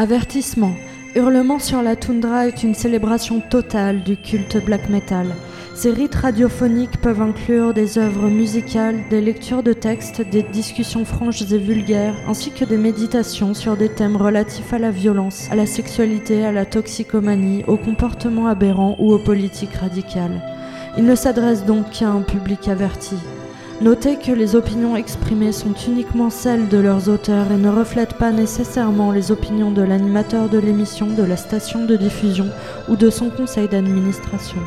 [0.00, 0.74] Avertissement.
[1.14, 5.26] Hurlement sur la toundra est une célébration totale du culte black metal.
[5.74, 11.42] Ces rites radiophoniques peuvent inclure des œuvres musicales, des lectures de textes, des discussions franches
[11.42, 15.66] et vulgaires, ainsi que des méditations sur des thèmes relatifs à la violence, à la
[15.66, 20.40] sexualité, à la toxicomanie, au comportement aberrant ou aux politiques radicales.
[20.96, 23.16] Il ne s'adresse donc qu'à un public averti.
[23.80, 28.30] Notez que les opinions exprimées sont uniquement celles de leurs auteurs et ne reflètent pas
[28.30, 32.48] nécessairement les opinions de l'animateur de l'émission, de la station de diffusion
[32.90, 34.58] ou de son conseil d'administration.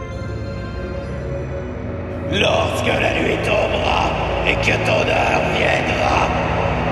[2.32, 4.10] Lorsque la nuit tombera
[4.48, 6.28] et que ton heure viendra,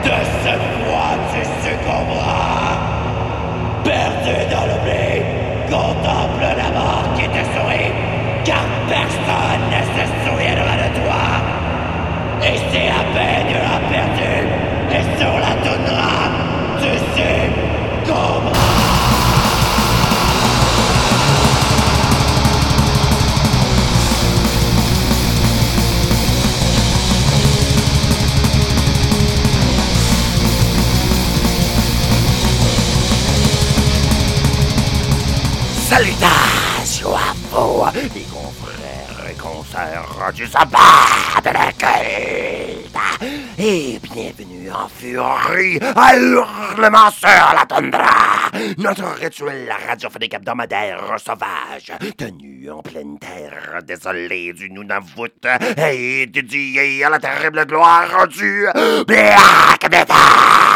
[0.03, 0.09] de
[0.43, 0.53] ce
[1.33, 2.77] tu succomberas.
[3.83, 5.23] Perdu dans l'oubli,
[5.65, 8.80] contemple la mort qui te sourit,
[15.21, 16.13] sur la toundra,
[16.81, 18.51] tu succomberas.
[35.87, 37.85] Salutations à vous,
[38.15, 43.40] les confrères et consoeurs du sabbat de la culte.
[43.63, 52.71] Et bienvenue en furie à Hurlement sur la tundra, notre rituel radiophonique hebdomadaire sauvage, tenu
[52.71, 55.45] en pleine terre, désolé du Nunavut,
[55.77, 58.65] et dédié à la terrible gloire du
[59.05, 60.70] Black Metal.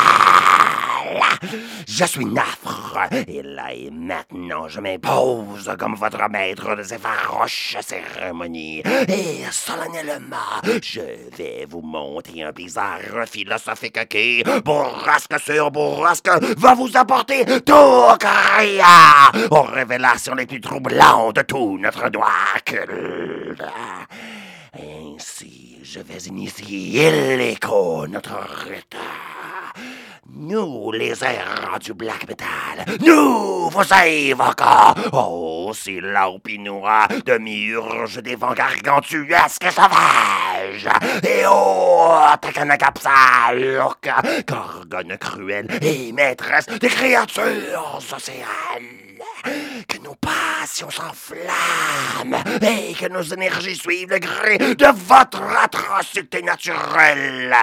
[1.88, 7.78] Je suis Nafre, et là et maintenant je m'impose comme votre maître de ces farouches
[7.82, 8.82] cérémonies.
[9.08, 11.02] Et solennellement, je
[11.38, 19.32] vais vous montrer un bizarre philosophique qui, bourrasque sur bourrasque, va vous apporter tout créa
[19.52, 23.64] aux révélations les plus troublantes de tout notre doigt culte.
[24.74, 28.38] Ainsi, je vais initier l'écho, notre
[28.68, 28.96] rite.
[30.38, 35.10] Nous, les errants du black metal, nous vous invoquons.
[35.14, 40.90] Oh, c'est l'aupinois de murge des vents gargantuesques sauvages.
[41.24, 44.10] Et oh, Takanakapsaluk,
[44.46, 49.05] gorgone cruelle et maîtresse des créatures océanes
[49.88, 57.56] que nos passions s'enflamment et que nos énergies suivent le gré de votre atrocité naturelle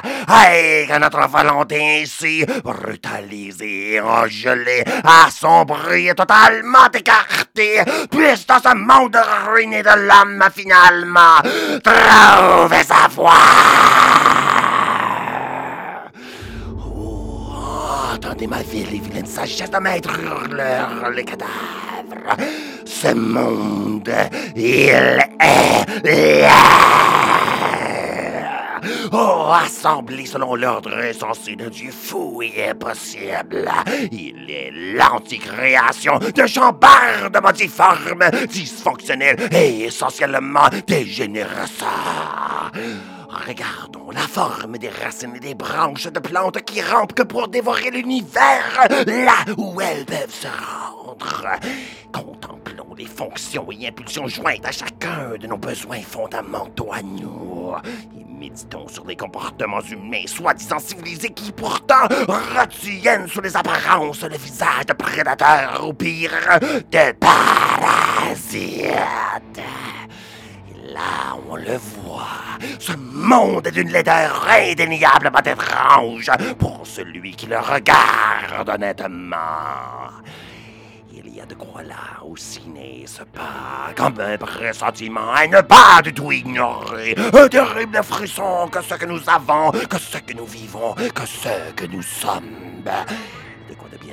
[0.52, 9.18] et que notre volonté ainsi brutalisée, engelée, assombrie et totalement écartée puisse dans ce monde
[9.46, 11.40] ruiné de l'homme finalement
[11.82, 14.51] trouver sa voie.
[18.32, 22.34] Entendez ma ville et vilaine sagesse de maître hurleur, les cadavres.
[22.86, 24.10] Ce monde,
[24.56, 26.48] il est là.
[29.12, 33.70] Oh, assemblé selon l'ordre insensé de Dieu fou et impossible.
[34.10, 41.50] Il est l'anticréation de chambardements difformes, dysfonctionnels et essentiellement dégénérés.
[43.32, 47.90] Regardons la forme des racines et des branches de plantes qui rampent que pour dévorer
[47.90, 51.46] l'univers, là où elles peuvent se rendre.
[52.12, 57.72] Contemplons les fonctions et impulsions jointes à chacun de nos besoins fondamentaux à nous.
[58.18, 64.36] Et méditons sur les comportements humains soi-disant civilisés qui pourtant retiennent sous les apparences le
[64.36, 68.82] visage de prédateurs ou pire, de parasites.
[70.92, 72.58] Là, on le voit.
[72.78, 79.36] Ce monde est d'une laideur indéniablement étrange pour celui qui le regarde honnêtement.
[81.14, 83.92] Il y a de quoi là aussi n'est-ce pas?
[83.96, 87.14] Comme un pressentiment à ne pas du tout ignorer.
[87.32, 91.72] Un terrible frisson que ce que nous avons, que ce que nous vivons, que ce
[91.74, 92.84] que nous sommes.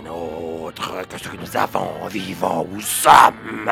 [0.10, 3.72] Autre que ce que nous avons, vivons ou sommes.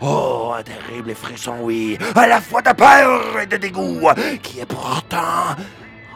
[0.00, 4.08] Oh, un terrible frisson, oui, à la fois de peur et de dégoût,
[4.42, 5.56] qui est pourtant,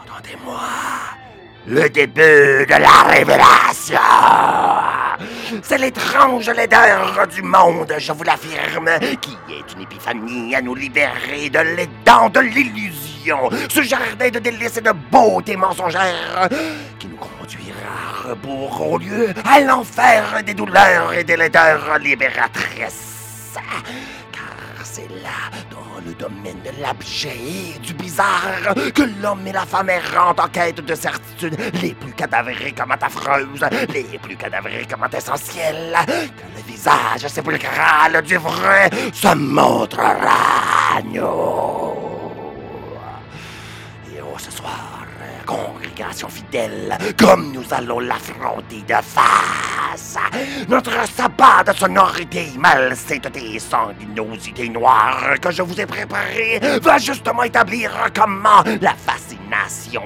[0.01, 0.59] entendez-moi,
[1.67, 3.99] le début de la révélation.
[5.61, 8.89] C'est l'étrange laideur du monde, je vous l'affirme,
[9.21, 13.12] qui est une épiphanie à nous libérer de l'aidant de l'illusion,
[13.69, 16.49] ce jardin de délices et de beauté mensongère
[16.99, 23.53] qui nous conduira à rebours au lieu à l'enfer des douleurs et des laideurs libératrices.
[24.31, 27.35] Car C'est là, dans le domaine de l'abjet
[27.75, 32.13] et du bizarre, que l'homme et la femme errant en quête de certitudes les plus
[32.13, 39.33] cadavériques comme affreuses, les plus cadavériques comme essentielles, que le visage sépulcral du vrai se
[39.35, 42.12] montrera à nous.
[44.37, 45.05] Ce soir,
[45.45, 50.17] congrégation fidèle, comme nous allons l'affronter de face.
[50.67, 57.43] Notre sabbat de sonorité, malsainteté et sanguinosité noire que je vous ai préparé va justement
[57.43, 59.42] établir comment la fascination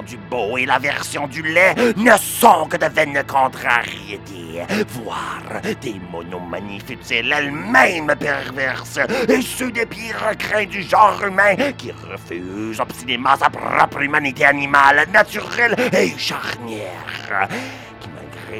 [0.05, 4.63] du beau et l'aversion du lait ne sont que de vaines contrariétés.
[4.89, 5.41] Voir
[5.81, 12.79] des monomanies futiles elles-mêmes perverses et ceux des pires craints du genre humain qui refusent
[12.79, 17.47] obstinément sa propre humanité animale, naturelle et charnière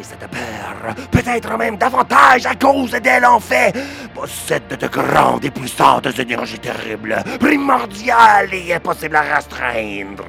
[0.04, 3.74] cette peur, peut-être même davantage à cause d'elle en fait,
[4.14, 10.26] possède de grandes et puissantes énergies terribles, primordiales et impossibles à restreindre.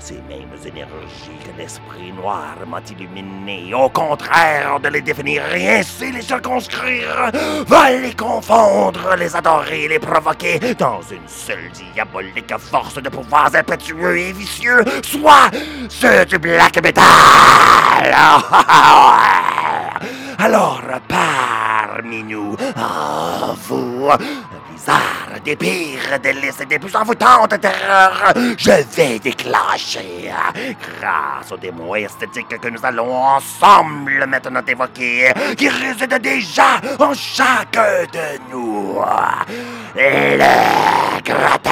[0.00, 6.10] Ces mêmes énergies que l'esprit noir m'a illuminé, au contraire de les définir et ainsi
[6.10, 7.30] les circonscrire,
[7.66, 14.18] va les confondre, les adorer, les provoquer dans une seule diabolique force de pouvoirs impétueux
[14.18, 15.50] et vicieux, soit
[15.90, 17.04] ceux du black metal.
[20.38, 22.56] Alors, parmi nous,
[23.68, 24.08] vous,
[25.44, 30.32] des pires délices et des plus envoûtantes terreurs, je vais déclencher,
[30.98, 38.04] grâce aux démons esthétiques que nous allons ensemble maintenant évoquer, qui résident déjà en chacun
[38.12, 39.00] de nous,
[39.94, 41.70] le grotesque.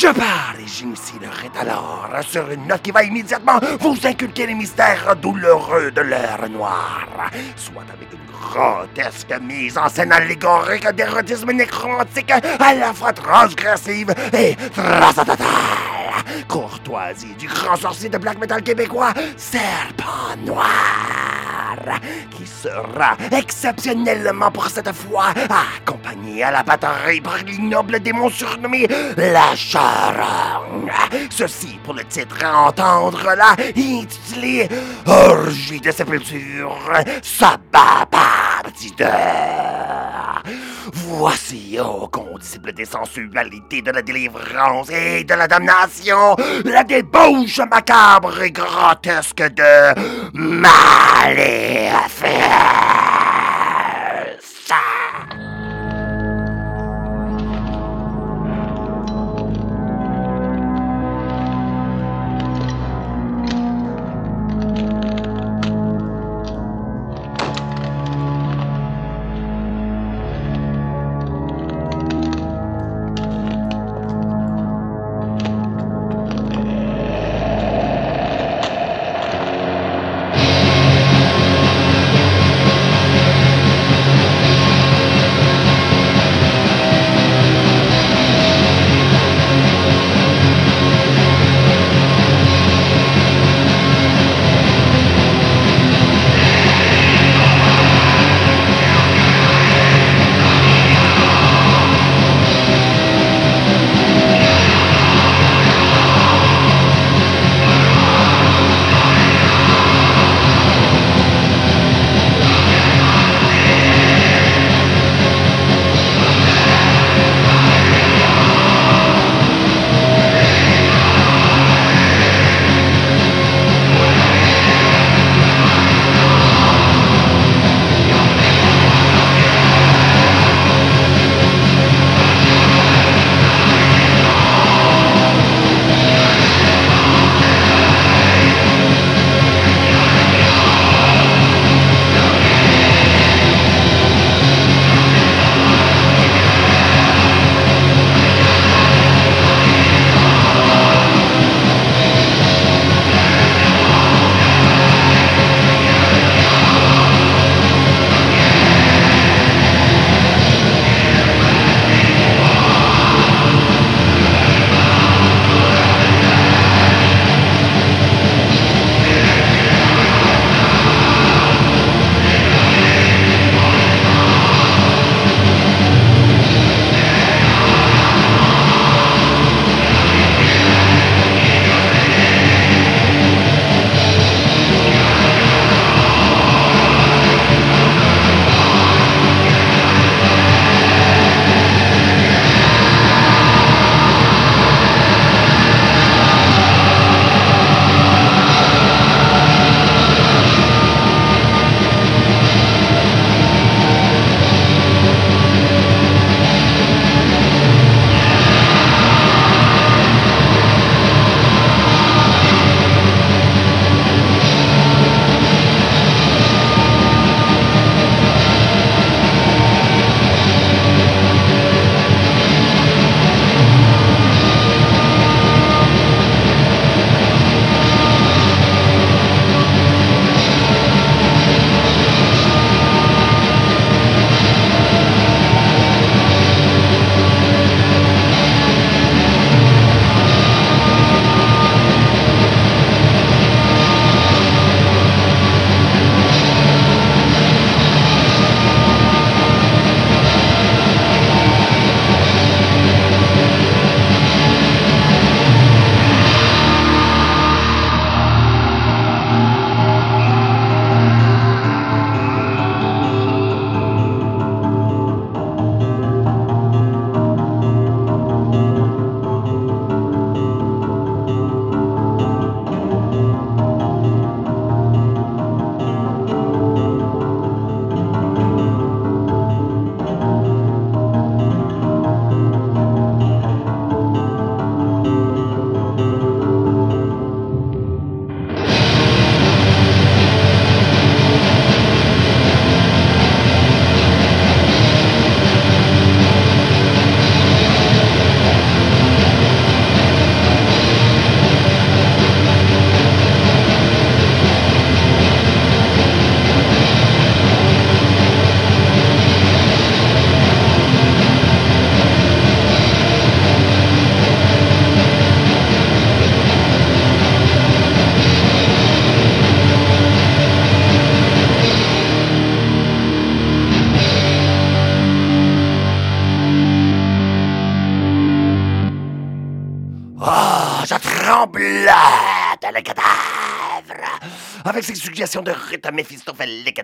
[0.00, 5.16] Je parle et rite alors sur une note qui va immédiatement vous inculquer les mystères
[5.16, 7.08] douloureux de l'heure noire,
[7.56, 14.54] soit avec une grotesque mise en scène allégorique d'érotisme nécromantique à la fois transgressive et
[14.72, 15.46] transcendantale.
[16.46, 20.64] Courtoisie du grand sorcier de black metal québécois, Serpent Noir,
[22.30, 25.32] qui sera exceptionnellement pour cette fois
[25.76, 28.86] accompagné à la batterie par l'ignoble démon surnommé
[29.16, 30.90] la Charogne.
[31.30, 34.68] Ceci pour le titre à entendre là, intitulé
[35.06, 36.76] Orgie de sépulture,
[40.92, 48.40] Voici, ô condisciple des sensualités de la délivrance et de la damnation, la débauche macabre
[48.42, 49.94] et grotesque de
[50.32, 51.48] Maléfice.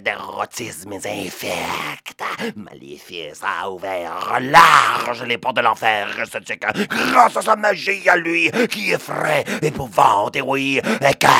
[0.05, 2.23] Méphistophélique d'érotisme infect,
[2.57, 8.51] Maléfice a ouvert large les portes de l'enfer esthétique grâce à sa magie à lui
[8.69, 11.31] qui effraie, épouvante et oui, écœure.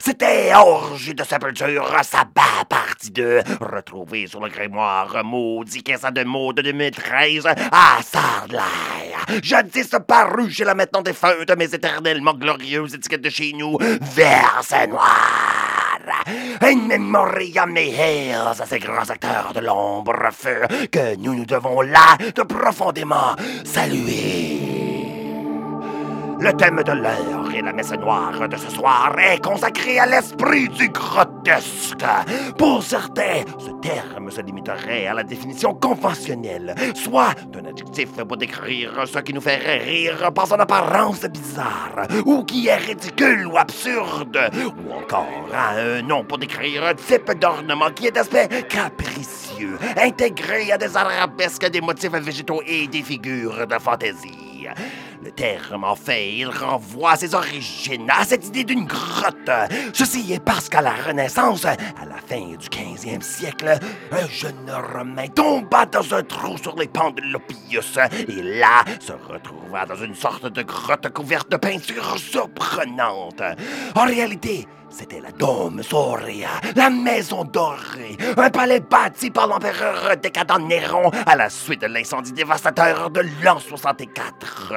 [0.00, 6.52] C'était Orgie de sépulture, sabbat partie 2, retrouvé sur le grimoire maudit caisse de mots
[6.52, 8.64] de 2013 à Sardlair.
[9.42, 15.77] Jadis paru chez la maintenant défunte, mais éternellement glorieuse étiquette de chez nous, Verset Noir.
[16.60, 22.16] In memoriam nihils à ces grands acteurs de l'ombre feu que nous nous devons là
[22.34, 24.67] de profondément saluer.
[26.40, 30.68] Le thème de l'heure et la messe noire de ce soir est consacré à l'esprit
[30.68, 32.04] du grotesque.
[32.56, 38.92] Pour certains, ce terme se limiterait à la définition conventionnelle, soit d'un adjectif pour décrire
[39.06, 44.38] ce qui nous fait rire par son apparence bizarre, ou qui est ridicule ou absurde,
[44.54, 50.70] ou encore à un nom pour décrire un type d'ornement qui est d'aspect capricieux, intégré
[50.70, 54.68] à des arabesques, des motifs végétaux et des figures de fantaisie.
[55.28, 59.50] Le terme, en fait, il renvoie ses origines, à cette idée d'une grotte.
[59.92, 61.76] Ceci est parce qu'à la Renaissance, à
[62.08, 63.78] la fin du 15e siècle,
[64.10, 69.12] un jeune Romain tomba dans un trou sur les pentes de l'Opius et là se
[69.12, 73.42] retrouva dans une sorte de grotte couverte de peintures surprenantes.
[73.96, 74.66] En réalité,
[74.98, 81.36] c'était la Dome Soria, la maison dorée, un palais bâti par l'empereur décadent Néron à
[81.36, 84.72] la suite de l'incendie dévastateur de l'an 64.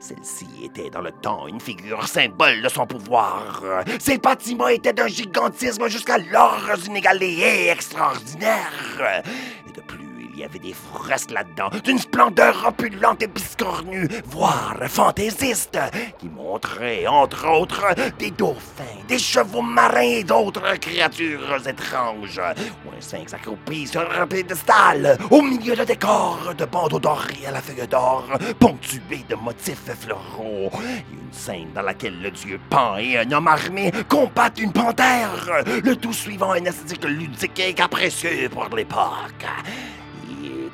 [0.00, 3.62] Celle-ci était dans le temps une figure symbole de son pouvoir.
[3.98, 9.22] Ces bâtiments étaient d'un gigantisme jusqu'alors inégalé et extraordinaire.
[9.68, 10.09] Et de plus,
[10.40, 15.78] y avait des fresques là-dedans, d'une splendeur opulente et biscornue, voire fantaisiste,
[16.18, 17.86] qui montraient, entre autres,
[18.18, 22.40] des dauphins, des chevaux marins et d'autres créatures étranges,
[22.86, 27.50] ou un sphinx accroupi sur un piédestal, au milieu de décors de bandeaux dorés à
[27.50, 28.26] la feuille d'or,
[28.58, 33.48] ponctués de motifs floraux, et une scène dans laquelle le dieu Pan et un homme
[33.48, 39.46] armé combattent une panthère, le tout suivant un esthétique ludique et capricieux pour l'époque.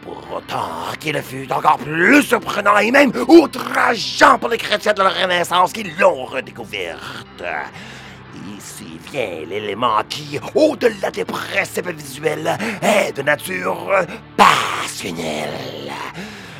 [0.06, 5.08] Pour autant qu'il fut encore plus surprenant et même outrageant pour les chrétiens de la
[5.08, 7.42] Renaissance qui l'ont redécouverte?
[8.56, 15.92] Ici vient l'élément qui, au-delà des principes visuels, est de nature passionnelle.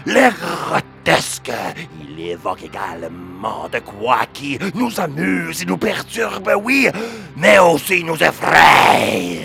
[0.04, 1.52] Le grotesque,
[2.02, 6.88] il évoque également de quoi qui nous amuse et nous perturbe, oui,
[7.36, 9.42] mais aussi nous effraie.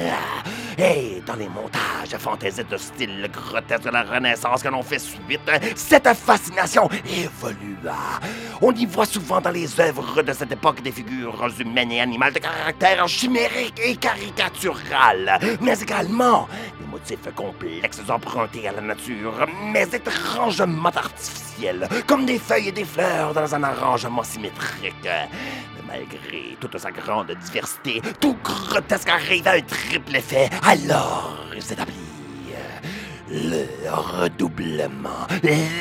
[0.78, 5.42] Et dans les montages fantaisiques de style grotesque de la Renaissance que l'on fait suite,
[5.76, 8.20] cette fascination évolua.
[8.62, 12.34] On y voit souvent dans les œuvres de cette époque des figures humaines et animales
[12.34, 16.48] de caractère chimérique et caricatural, mais également
[16.80, 22.86] des motifs complexes empruntés à la nature, mais étrangement artificiels, comme des feuilles et des
[22.86, 25.08] fleurs dans un arrangement symétrique.
[25.88, 31.96] Malgré toute sa grande diversité, tout grotesque arrive à un triple effet, alors s'établit.
[33.34, 35.26] Le redoublement,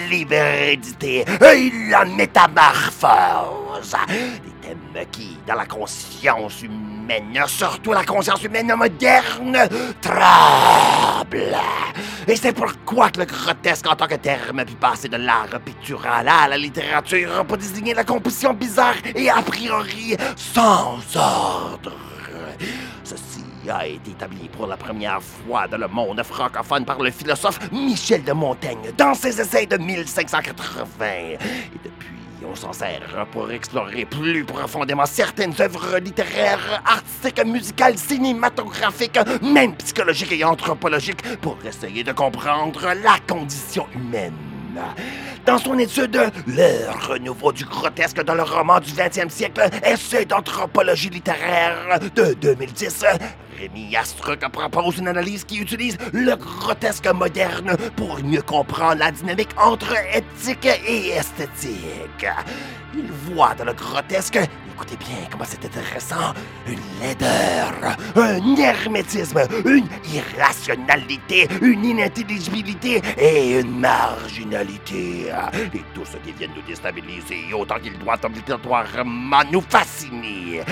[0.08, 3.96] l'hybridité et la métamorphose.
[4.08, 9.58] Des thèmes qui, dans la conscience humaine, surtout la conscience humaine moderne,
[10.00, 11.56] tremblent.
[12.28, 16.28] Et c'est pourquoi que le grotesque en tant que terme pu passer de l'art pictural
[16.28, 21.92] à la littérature pour désigner la composition bizarre et a priori sans ordre.
[23.68, 28.24] A été établi pour la première fois dans le monde francophone par le philosophe Michel
[28.24, 31.06] de Montaigne dans ses essais de 1580.
[31.06, 31.38] Et
[31.84, 32.16] depuis,
[32.50, 40.32] on s'en sert pour explorer plus profondément certaines œuvres littéraires, artistiques, musicales, cinématographiques, même psychologiques
[40.32, 44.34] et anthropologiques, pour essayer de comprendre la condition humaine.
[45.44, 51.10] Dans son étude Le renouveau du grotesque dans le roman du 20e siècle, essai d'anthropologie
[51.10, 53.04] littéraire de 2010,
[53.60, 59.50] Rémi Astruc propose une analyse qui utilise le grotesque moderne pour mieux comprendre la dynamique
[59.58, 62.26] entre éthique et esthétique.
[62.94, 64.38] Il voit dans le grotesque,
[64.74, 66.32] écoutez bien comment c'est intéressant,
[66.66, 67.72] une laideur,
[68.16, 75.26] un hermétisme, une irrationalité, une inintelligibilité et une marginalité.
[75.74, 80.62] Et tout ce qui vient nous déstabiliser autant qu'il doit obligatoirement nous fasciner.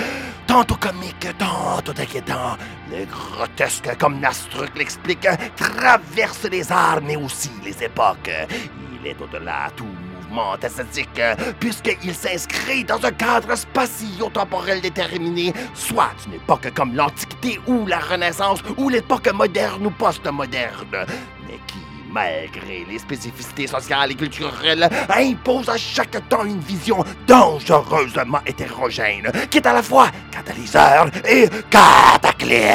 [0.47, 2.57] Tantôt comique, tantôt inquiétant,
[2.91, 8.31] le grotesque, comme Nastruc l'explique, traverse les arts mais aussi les époques.
[9.01, 11.21] Il est au-delà tout mouvement esthétique,
[11.59, 18.59] puisqu'il s'inscrit dans un cadre spatio-temporel déterminé, soit une époque comme l'Antiquité ou la Renaissance,
[18.77, 21.05] ou l'époque moderne ou post-moderne,
[21.47, 21.59] mais
[22.11, 29.57] malgré les spécificités sociales et culturelles, impose à chaque temps une vision dangereusement hétérogène, qui
[29.57, 32.69] est à la fois catalyseur et cataclysme.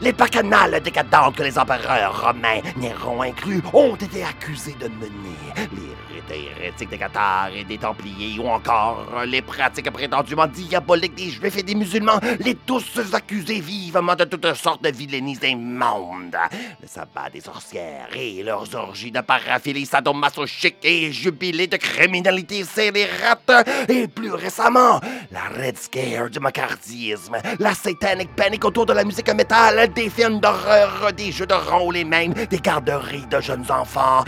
[0.00, 5.68] Les bacchanales décadentes que les empereurs romains, Néron inclus, ont été accusés de mener.
[5.72, 11.30] Les rites hérétiques des Cathares et des Templiers, ou encore les pratiques prétendument diaboliques des
[11.30, 16.36] Juifs et des musulmans, les tous accusés vivement de toutes sortes de vilainies immondes.
[16.80, 23.50] Le sabbat des sorcières et leurs orgies de paraphilie sadomasochistes et jubilés de criminalité scélérate,
[23.88, 29.32] et plus récemment, la Red Scare du macartisme, la satanic panic autour de la musique
[29.34, 34.24] métal, des films d'horreur, des jeux de rôle et même des garderies de jeunes enfants.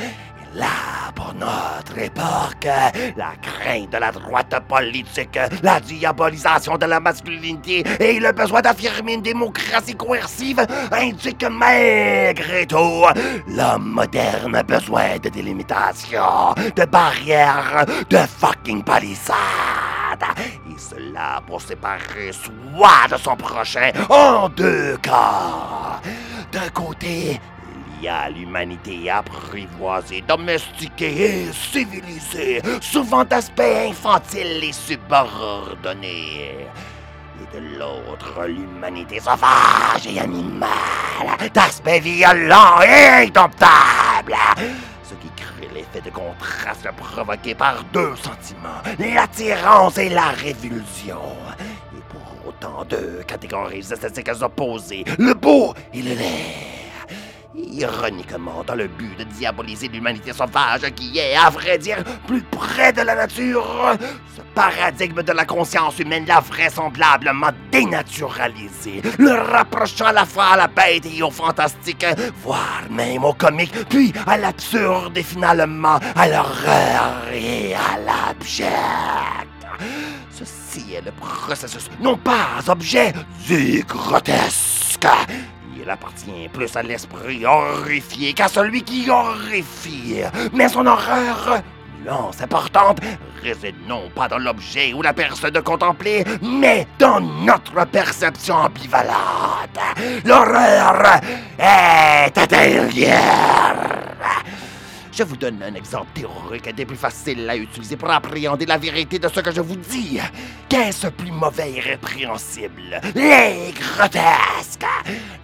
[0.56, 7.84] Là, pour notre époque, la crainte de la droite politique, la diabolisation de la masculinité
[8.00, 13.04] et le besoin d'affirmer une démocratie coercive indiquent malgré tout
[13.48, 19.36] l'homme moderne a besoin de délimitation, de barrières, de fucking palissades.
[20.70, 26.00] Et cela pour séparer soit de son prochain en deux cas.
[26.50, 27.38] D'un côté,
[28.04, 36.66] a l'humanité apprivoisée, domestiquée et civilisée, souvent d'aspect infantile et subordonné.
[37.40, 40.70] Et de l'autre, l'humanité sauvage et animale,
[41.52, 44.36] d'aspect violent et indomptable.
[45.02, 51.22] Ce qui crée l'effet de contraste provoqué par deux sentiments, l'attirance et la révulsion.
[51.96, 56.85] Et pour autant deux catégories esthétiques opposées, le beau et le laid.
[57.56, 62.92] Ironiquement, dans le but de diaboliser l'humanité sauvage qui est, à vrai dire, plus près
[62.92, 63.96] de la nature,
[64.36, 70.56] ce paradigme de la conscience humaine l'a vraisemblablement dénaturalisé, le rapprochant à la fois à
[70.56, 72.04] la bête et au fantastique,
[72.42, 78.68] voire même au comique, puis à l'absurde et finalement à l'horreur et à l'abject.
[80.30, 83.14] Ceci est le processus, non pas objet
[83.46, 85.06] du grotesque.
[85.88, 90.20] Appartient plus à l'esprit horrifié qu'à celui qui horrifie.
[90.52, 91.62] Mais son horreur,
[92.04, 92.98] nuance importante,
[93.40, 99.78] réside non pas dans l'objet ou la personne de contempler, mais dans notre perception ambivalente.
[100.24, 101.20] L'horreur
[101.56, 103.76] est intérieure.
[105.16, 109.18] Je vous donne un exemple théorique des plus faciles à utiliser pour appréhender la vérité
[109.18, 110.20] de ce que je vous dis.
[110.68, 113.00] Qu'est-ce plus mauvais et répréhensible?
[113.14, 114.84] Les grotesques!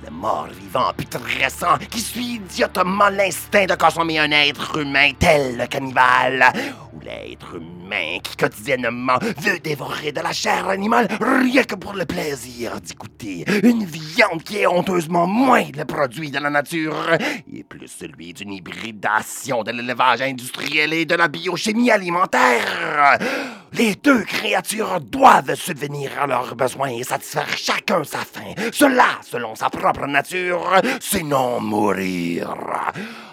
[0.05, 6.53] Le mort-vivant putrescent qui suit idiotement l'instinct de consommer un être humain tel le cannibale.
[6.93, 12.05] Ou l'être humain qui quotidiennement veut dévorer de la chair animale rien que pour le
[12.05, 13.45] plaisir d'y goûter.
[13.63, 17.17] Une viande qui est honteusement moins le produit de la nature
[17.51, 23.19] et plus celui d'une hybridation de l'élevage industriel et de la biochimie alimentaire.
[23.73, 28.53] Les deux créatures doivent subvenir à leurs besoins et satisfaire chacun sa faim.
[28.71, 32.55] Cela, selon sa propre nature, sinon mourir.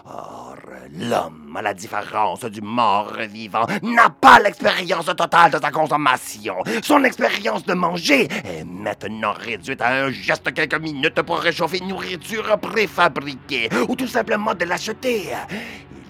[0.06, 0.56] Or,
[0.98, 6.56] l'homme, à la différence du mort-vivant, n'a pas l'expérience totale de sa consommation.
[6.84, 11.90] Son expérience de manger est maintenant réduite à un geste quelques minutes pour réchauffer une
[11.90, 15.28] nourriture préfabriquée ou tout simplement de l'acheter.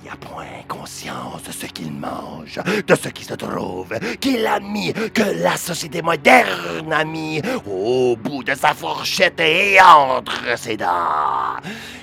[0.09, 4.45] Il n'y a point conscience de ce qu'il mange, de ce qui se trouve, qu'il
[4.47, 10.57] a mis, que la société moderne a mis au bout de sa fourchette et entre
[10.57, 11.57] ses dents.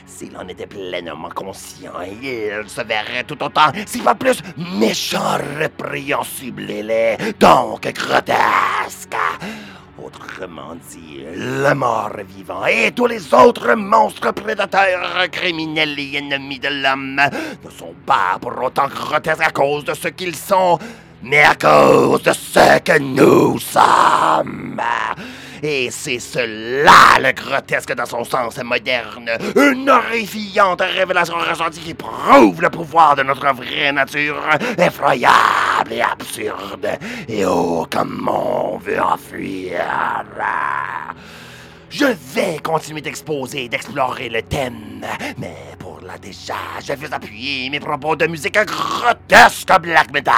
[0.07, 6.71] S'il en était pleinement conscient, il se verrait tout autant, s'il pas plus, méchant, répréhensible
[6.71, 9.17] et donc grotesque.
[10.07, 17.17] Autrement dit, le mort-vivant et tous les autres monstres prédateurs, criminels et ennemis de l'homme
[17.17, 20.79] ne sont pas pour autant grotesques à cause de ce qu'ils sont,
[21.25, 24.81] mais à cause de ce que nous sommes.
[25.69, 29.29] Et c'est cela le grotesque dans son sens moderne.
[29.57, 34.41] Une horrifiante révélation ressentie qui prouve le pouvoir de notre vraie nature,
[34.79, 36.89] effroyable et absurde.
[37.27, 39.83] Et oh, comment on veut en fuir.
[41.99, 42.05] Je
[42.35, 45.01] vais continuer d'exposer et d'explorer le thème,
[45.39, 46.53] mais pour là déjà,
[46.87, 50.35] je vais appuyer mes propos de musique grotesque black metal,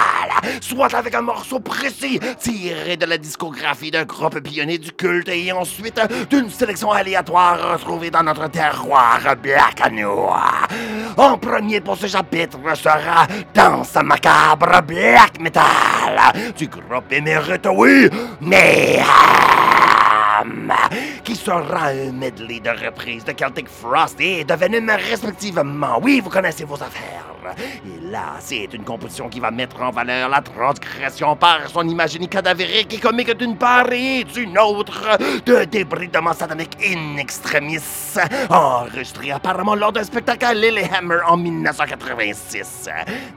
[0.60, 5.50] soit avec un morceau précis tiré de la discographie d'un groupe pionnier du culte et
[5.50, 10.68] ensuite d'une sélection aléatoire retrouvée dans notre terroir black à.
[11.16, 18.08] En premier pour ce chapitre sera Danse macabre black metal du groupe émérite, oui,
[18.40, 19.00] mais
[21.24, 25.98] qui sera un medley de reprises de Celtic Frost et de Venom respectivement.
[26.02, 27.27] Oui, vous connaissez vos affaires.
[27.86, 32.28] Et là, c'est une composition qui va mettre en valeur la transgression par son imagerie
[32.28, 37.78] cadavérique et comique d'une part et d'une autre de débridement satanique in extremis,
[38.50, 42.88] enregistré apparemment lors d'un spectacle à Lillehammer en 1986,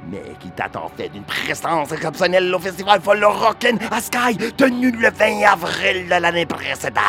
[0.09, 4.91] mais qui date en fait d'une présence exceptionnelle au festival Follow Rockin' à Sky, tenu
[4.91, 7.01] le 20 avril de l'année précédente.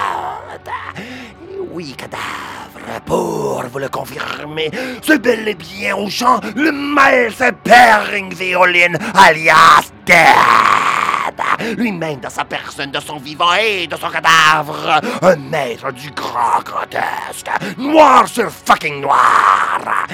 [1.71, 4.71] Oui, cadavre, pour vous le confirmer,
[5.03, 11.77] c'est bel et bien au chant le Miles Pairing Violin, alias Dead.
[11.77, 16.61] Lui-même dans sa personne, de son vivant et de son cadavre, un maître du grand
[16.65, 17.49] grotesque,
[17.79, 20.07] noir sur fucking noir.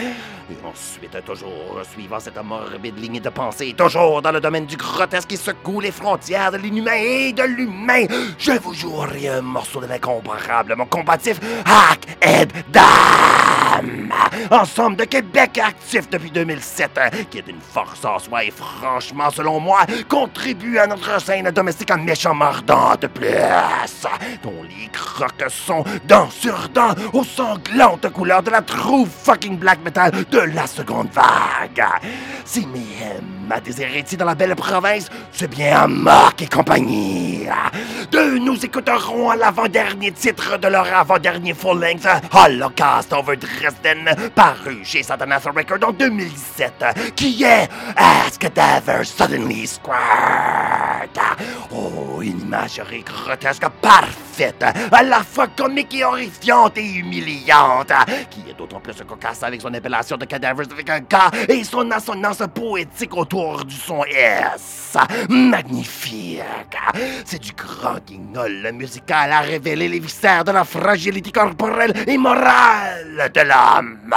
[0.51, 5.29] Et ensuite, toujours suivant cette morbide ligne de pensée, toujours dans le domaine du grotesque
[5.29, 8.07] qui secoue les frontières de l'inhumain et de l'humain,
[8.39, 14.11] je vous jouerai un morceau de l'incomparable, mon combatif Hack Ed Dam!
[14.51, 16.99] Ensemble de Québec actif depuis 2007,
[17.31, 21.91] qui est une force en soi et franchement, selon moi, contribue à notre scène domestique
[21.91, 23.29] en méchant mordant de plus,
[24.43, 29.81] dont les crocs sont dents sur dents aux sanglantes couleurs de la true fucking black
[29.85, 31.85] metal de la seconde vague.
[32.45, 37.47] Si Mayhem des héritiers dans la belle province, c'est bien Marc et compagnie.
[38.11, 45.45] De nous écouterons l'avant-dernier titre de leur avant-dernier full-length Holocaust Over Dresden, paru chez Satanas
[45.45, 46.85] Record en 2017,
[47.17, 49.99] qui est As Cadaver Suddenly Squirt.
[51.73, 57.93] Oh, une imagerie grotesque parfaite, à la fois comique et horrifiante et humiliante,
[58.31, 61.17] qui est d'autant plus cocasse avec son appellation de cadavres avec un K
[61.49, 64.97] et son assonance poétique autour du son S.
[65.29, 66.43] Magnifique.
[67.25, 73.31] C'est du grand guignol musical à révéler les viscères de la fragilité corporelle et morale
[73.35, 74.15] de l'homme.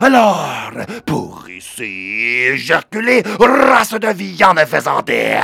[0.00, 0.70] Alors,
[1.04, 5.36] pour ici éjaculer, race de viande faisante et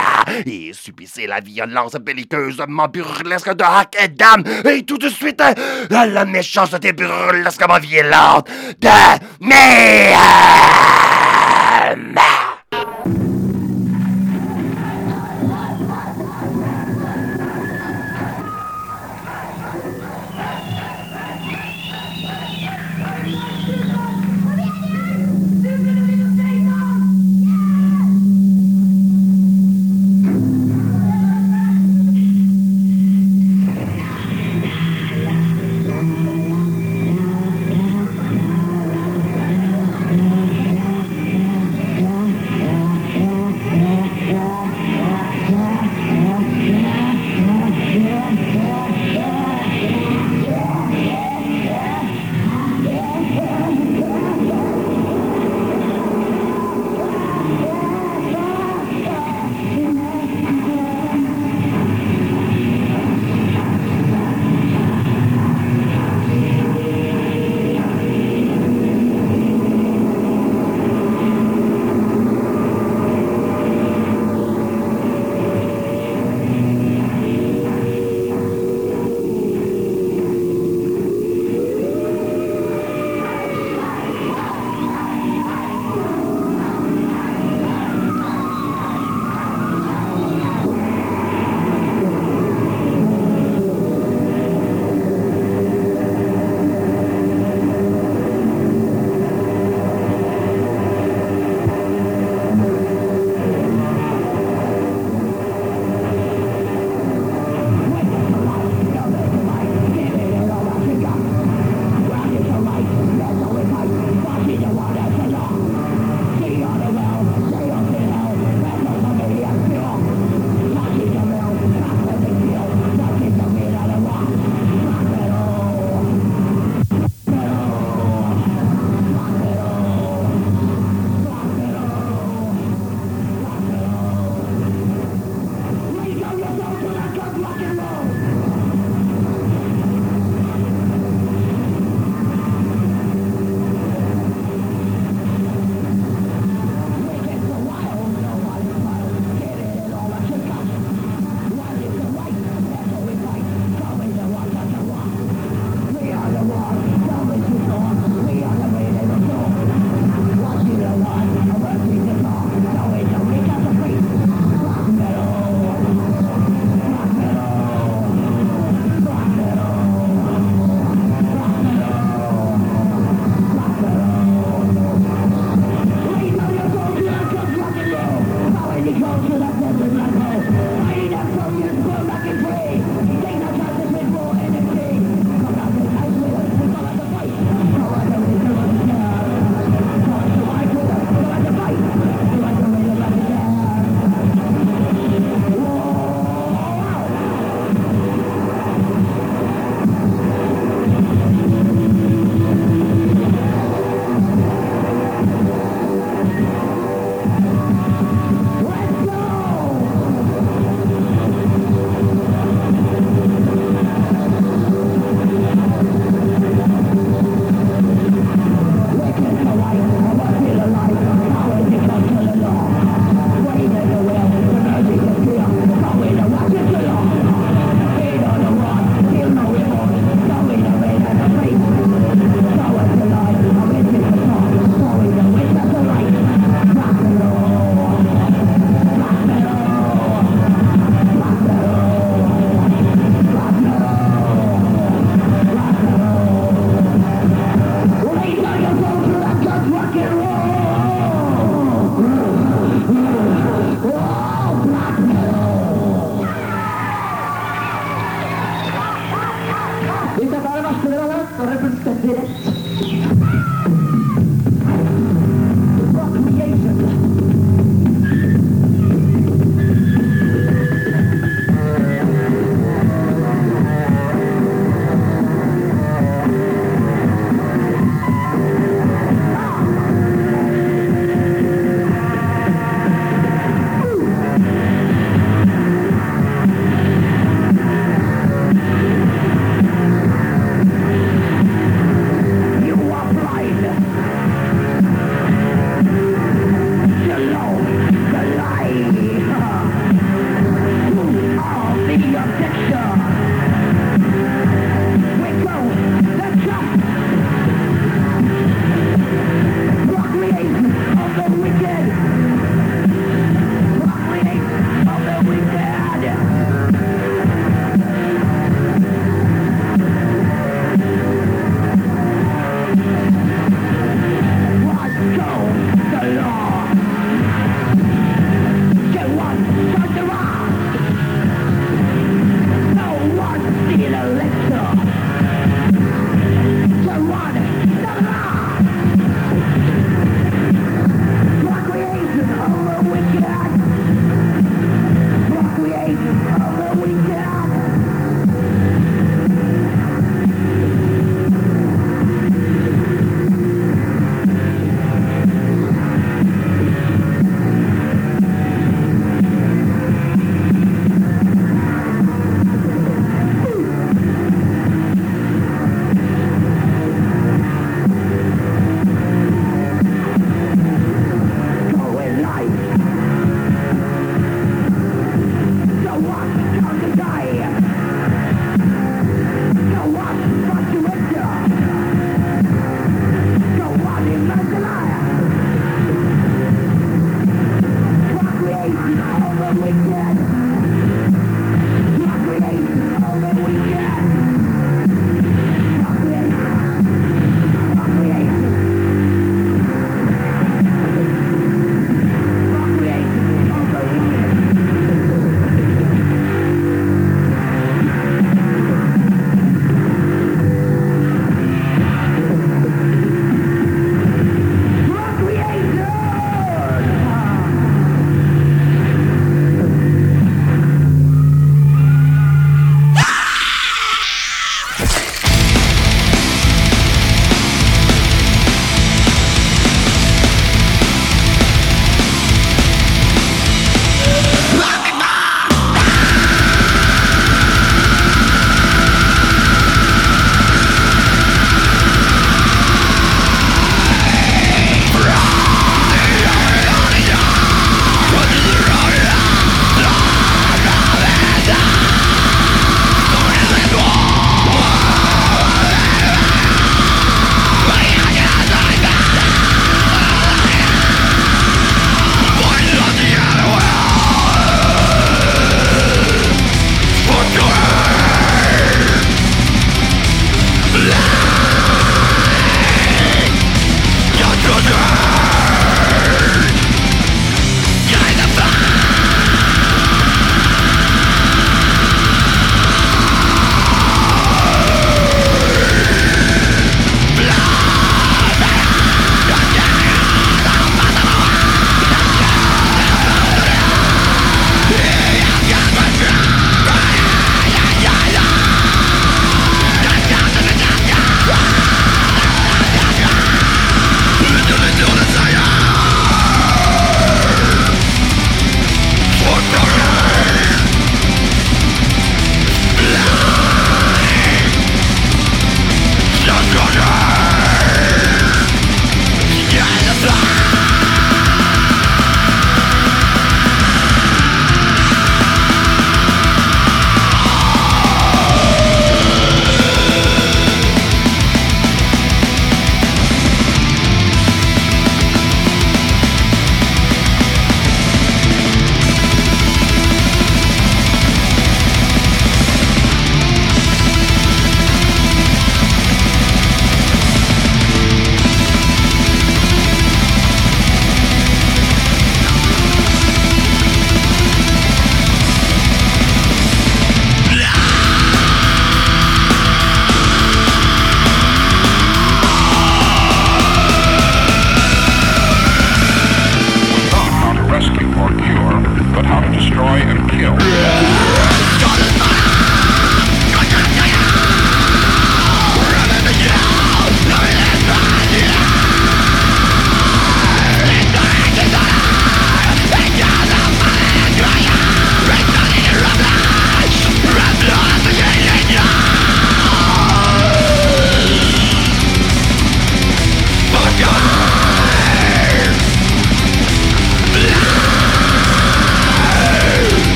[0.73, 5.43] subissez la violence belliqueusement burlesque de Hack et Dame et tout de suite
[5.91, 8.49] la méchanceté burlesquement violente
[8.81, 8.89] de
[9.41, 10.23] Mayhem!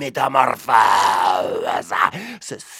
[0.00, 1.94] Métamorphose.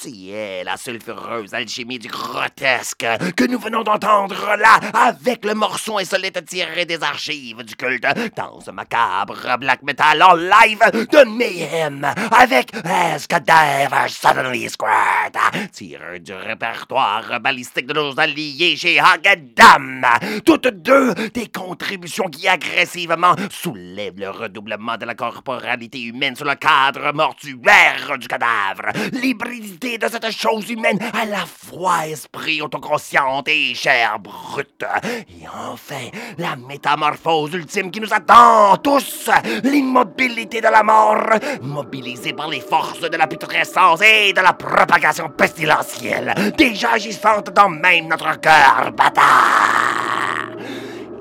[0.06, 6.44] Est la sulfureuse alchimie du grotesque que nous venons d'entendre là avec le morceau insolite
[6.46, 12.70] tiré des archives du culte dans ce macabre black metal en live de Mayhem avec
[13.14, 15.36] Escadavre Suddenly Squirt,
[15.72, 20.06] tiré du répertoire balistique de nos alliés chez Hagedam.
[20.44, 26.54] Toutes deux des contributions qui agressivement soulèvent le redoublement de la corporalité humaine sur le
[26.54, 28.92] cadre mortuaire du cadavre.
[29.12, 34.84] L'hybridité de cette chose humaine à la fois esprit autoconsciente et chair brute.
[35.04, 39.30] Et enfin, la métamorphose ultime qui nous attend tous,
[39.64, 41.30] l'immobilité de la mort,
[41.62, 47.68] mobilisée par les forces de la putrescence et de la propagation pestilentielle, déjà agissante dans
[47.68, 50.50] même notre cœur bâtard.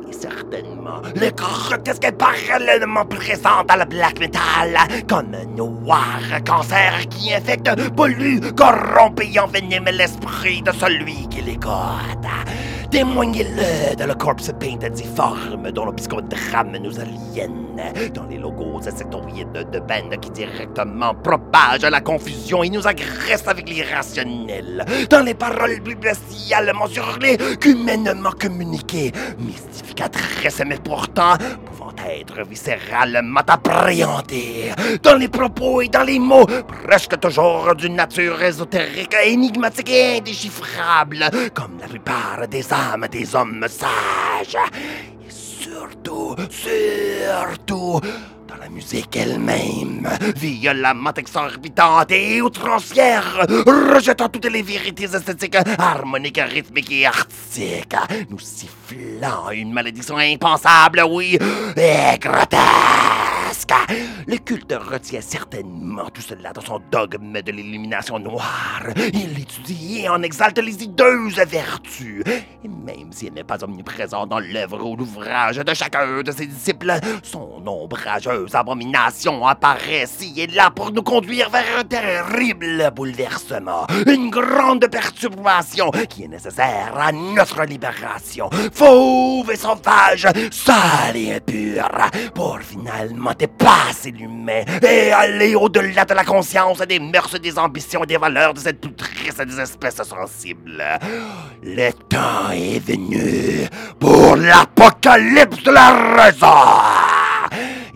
[0.08, 0.79] Et certainement,
[1.16, 4.78] le grotesque est parallèlement présent dans le black metal,
[5.08, 11.70] comme un noir cancer qui infecte, pollue, corrompt et envenime l'esprit de celui qui l'écoute.
[12.92, 17.78] Témoignez-le dans le corpse paint difforme dont le psychodrame nous aliène,
[18.16, 23.70] dans les logos insectoïdes de bande qui directement propagent la confusion et nous agressent avec
[23.70, 31.36] l'irrationnel, dans les paroles bestialement surlées qu'humainement communiquées, mystificatrices mais pourtant
[31.68, 34.72] pouvant être viscéralement appréhendées,
[35.04, 36.48] dans les propos et dans les mots
[36.86, 43.66] presque toujours d'une nature ésotérique, énigmatique et indéchiffrable, comme la plupart des âmes des hommes
[43.68, 44.58] sages.
[45.26, 48.02] Et surtout, surtout,
[48.50, 56.92] dans la musique elle-même, violemment exorbitante et outrancière, rejetant toutes les vérités esthétiques, harmoniques, rythmiques
[56.92, 57.96] et artistiques,
[58.30, 61.38] nous sifflant une malédiction impensable, oui,
[61.78, 63.29] et.
[64.28, 68.84] Le culte retient certainement tout cela dans son dogme de l'illumination noire.
[69.14, 72.24] Il l'étudie et en exalte les hideuses vertus.
[72.64, 76.94] Et même s'il n'est pas omniprésent dans l'œuvre ou l'ouvrage de chacun de ses disciples,
[77.24, 84.30] son ombrageuse abomination apparaît ci et là pour nous conduire vers un terrible bouleversement, une
[84.30, 92.60] grande perturbation qui est nécessaire à notre libération, fauve et sauvage, sale et impure, pour
[92.60, 98.18] finalement dépasser l'humain et aller au-delà de la conscience, des mœurs, des ambitions et des
[98.18, 100.84] valeurs de cette triste des espèces sensibles.
[101.64, 103.68] Le temps est venu
[104.00, 106.48] pour l'apocalypse de la raison.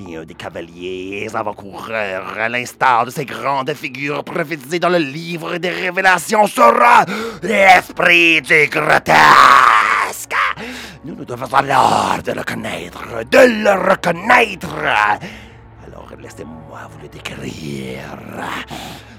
[0.08, 5.58] Et un des cavaliers avant-coureurs, à l'instar de ces grandes figures prophétisées dans le livre
[5.58, 7.06] des révélations, sera
[7.42, 10.36] l'esprit du grotesque.
[11.06, 14.76] Nous nous devons alors de le connaître, de le reconnaître.
[16.24, 18.06] Laissez-moi vous le décrire.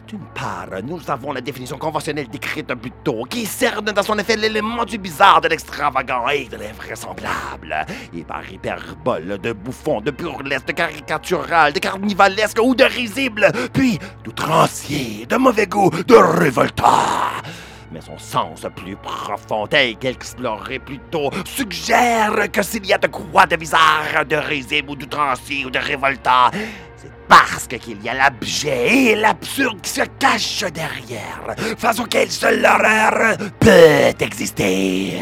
[0.09, 4.39] D'une part, nous avons la définition conventionnelle décrite plus tôt, qui cerne dans son effet
[4.39, 7.85] l'élément du bizarre, de l'extravagant et de l'invraisemblable.
[8.17, 13.99] Et par hyperbole, de bouffon, de burlesque, de caricatural, de carnivalesque ou de risible, puis
[14.25, 17.35] d'outrancier, de mauvais goût, de révoltant
[17.95, 20.99] mais son sens plus profond, tel qu'exploré plus
[21.45, 25.79] suggère que s'il y a de quoi de bizarre, de risible ou d'outrancier ou de
[25.79, 26.51] révoltant,
[27.29, 33.37] parce qu'il y a l'abjet et l'absurde qui se cachent derrière, face auquel seule l'horreur
[33.61, 35.19] peut exister.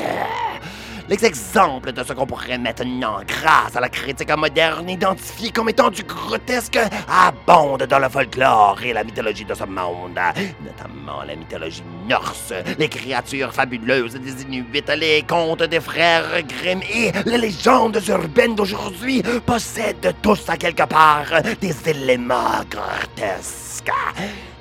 [1.13, 5.91] Les exemples de ce qu'on pourrait maintenant, grâce à la critique moderne, identifier comme étant
[5.91, 10.19] du grotesque, abondent dans le folklore et la mythologie de ce monde,
[10.65, 17.13] notamment la mythologie norse, les créatures fabuleuses des Inuits, les contes des frères Grimm et
[17.27, 23.93] les légendes urbaines d'aujourd'hui possèdent tous à quelque part des éléments grotesques.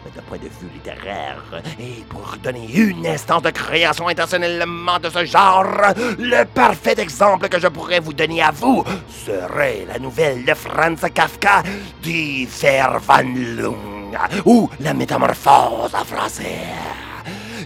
[0.04, 1.42] D'un point de vue littéraire,
[1.80, 7.60] et pour donner une instance de création intentionnellement de ce genre, le parfait exemple que
[7.60, 11.64] je pourrais vous donner à vous serait la nouvelle de Franz Kafka,
[12.02, 16.66] Die Verwandlung, ou La Métamorphose en français.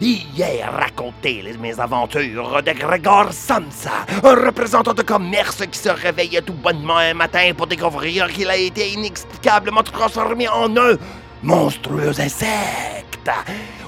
[0.01, 6.39] Il est raconté les mésaventures de Gregor Samsa, un représentant de commerce qui se réveille
[6.45, 10.97] tout bonnement un matin pour découvrir qu'il a été inexplicablement transformé en un
[11.45, 13.29] monstrueux insecte.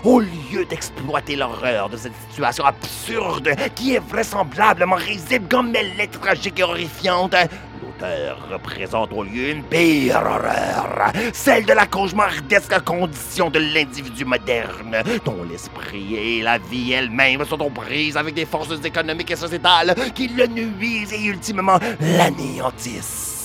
[0.03, 6.11] Au lieu d'exploiter l'horreur de cette situation absurde qui est vraisemblablement risible comme elle est
[6.11, 7.35] tragique et horrifiante,
[7.81, 15.03] l'auteur représente au lieu une pire horreur, celle de la cauchemardesque condition de l'individu moderne,
[15.25, 19.95] dont l'esprit et la vie elle-même sont aux prises avec des forces économiques et sociétales
[20.13, 23.36] qui le nuisent et ultimement l'anéantissent.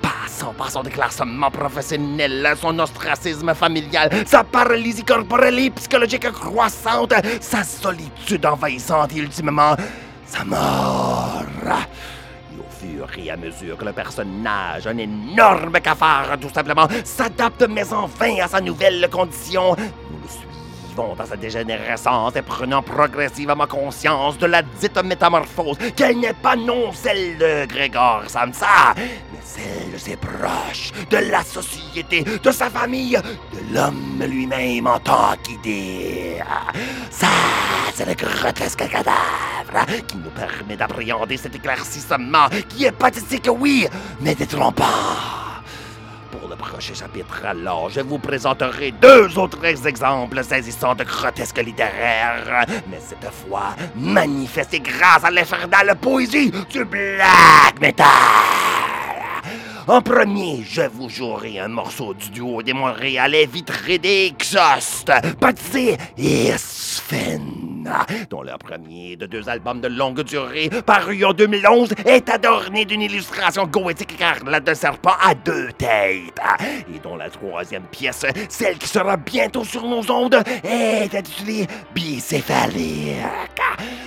[0.00, 7.64] Passant par son déclassement professionnel, son ostracisme familial, sa paralysie corporelle et psychologique croissante, sa
[7.64, 9.74] solitude envahissante et ultimement
[10.26, 11.42] sa mort.
[12.54, 17.66] Et au fur et à mesure que le personnage, un énorme cafard tout simplement, s'adapte
[17.68, 19.76] mais enfin à sa nouvelle condition,
[20.96, 26.92] dans sa dégénérescence et prenant progressivement conscience de la dite métamorphose, qu'elle n'est pas non
[26.92, 33.18] celle de Grégor Samsa, mais celle de ses proches, de la société, de sa famille,
[33.52, 36.38] de l'homme lui-même en tant qu'idée.
[37.10, 37.28] Ça,
[37.94, 43.86] c'est le grotesque cadavre qui nous permet d'appréhender cet éclaircissement qui est pathétique, oui,
[44.20, 45.45] mais détrompant.
[46.40, 52.66] Pour le prochain chapitre, alors, je vous présenterai deux autres exemples saisissants de grotesque littéraire,
[52.90, 58.06] mais cette fois manifestés grâce à l'infernale poésie du black metal.
[59.86, 65.96] En premier, je vous jouerai un morceau du duo des Montréalais vitrés des Exhaust, baptisé
[68.30, 73.02] Dont le premier de deux albums de longue durée, paru en 2011, est adorné d'une
[73.02, 76.40] illustration goétique écarlate de serpent à deux têtes,
[76.92, 83.16] et dont la troisième pièce, celle qui sera bientôt sur nos ondes, est intitulée Bicéphalique.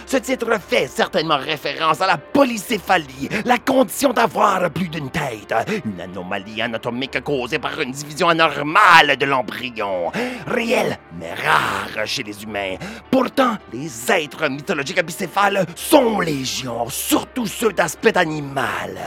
[0.10, 5.54] Ce titre fait certainement référence à la polycéphalie, la condition d'avoir plus d'une tête,
[5.86, 10.12] une anomalie anatomique causée par une division anormale de l'embryon,
[10.48, 12.78] réelle mais rare chez les humains.
[13.12, 18.98] Pourtant, les êtres mythologiques bicéphales sont légion, surtout ceux d'aspect animal.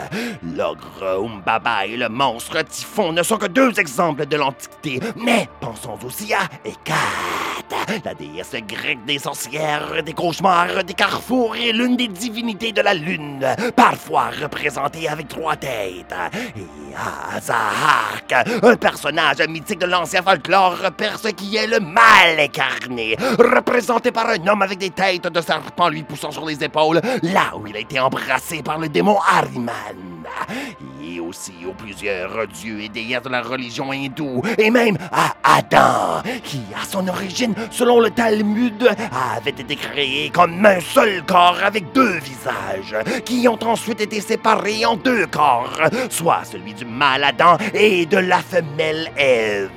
[0.56, 5.98] L'ogre Umbaba et le monstre Typhon ne sont que deux exemples de l'Antiquité, mais pensons
[6.04, 12.08] aussi à Hécate, la déesse grecque des sorcières, des cauchemars, des carrefours et l'une des
[12.08, 16.14] divinités de la lune, parfois représentée avec trois têtes.
[16.56, 16.94] Et
[17.36, 24.28] Azahak, un personnage mythique de l'ancien folklore perse qui est le mal incarné, représenté par
[24.28, 27.76] un homme avec des têtes de serpent lui poussant sur les épaules, là où il
[27.76, 30.11] a été embrassé par le démon Ahriman.
[31.04, 36.22] Et aussi aux plusieurs dieux et déesses de la religion hindoue, et même à Adam,
[36.44, 38.88] qui à son origine, selon le Talmud,
[39.36, 44.84] avait été créé comme un seul corps avec deux visages, qui ont ensuite été séparés
[44.84, 45.80] en deux corps,
[46.10, 49.70] soit celui du mâle Adam et de la femelle Ève.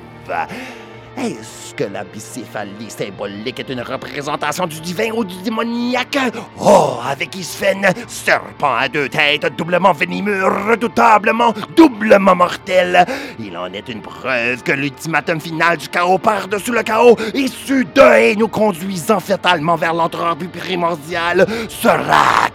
[1.18, 6.18] Est-ce que la bicéphalie symbolique est une représentation du divin ou du démoniaque?
[6.59, 13.05] Oh, avec Isfen, serpent à deux têtes, doublement venimeux, redoutablement, doublement mortel.
[13.39, 18.20] Il en est une preuve que l'ultimatum final du chaos par-dessus le chaos, issu de
[18.20, 22.45] et nous conduisant fatalement vers l'entreprise primordiale, sera.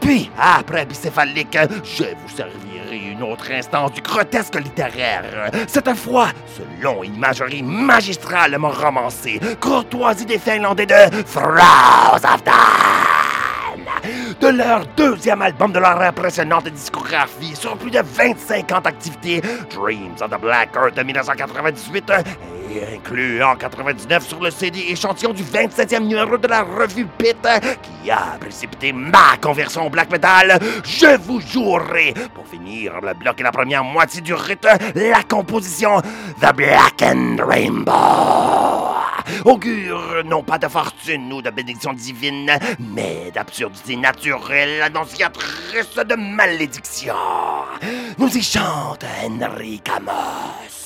[0.00, 5.50] Puis, après bicéphalique, je vous servirai une autre instance du grotesque littéraire.
[5.66, 13.25] Cette fois, selon une imagerie magistralement romancée, courtoisie des Finlandais de Throws of.
[14.40, 20.30] De leur deuxième album de leur impressionnante discographie sur plus de 25 ans Dreams of
[20.30, 22.12] the Black Earth de 1998,
[22.74, 27.46] et inclus en 99 sur le CD échantillon du 27e numéro de la revue Pit,
[28.02, 33.40] qui a précipité ma conversion au black metal, je vous jouerai, pour finir le bloc
[33.40, 36.00] et la première moitié du rite, la composition
[36.40, 37.92] The Black and Rainbow.
[39.44, 47.14] Augure non pas de fortune ou de bénédiction divine, mais d'absurdité naturelle, annonciatrice de malédiction.
[48.18, 50.76] Nous y chante Henry Camos.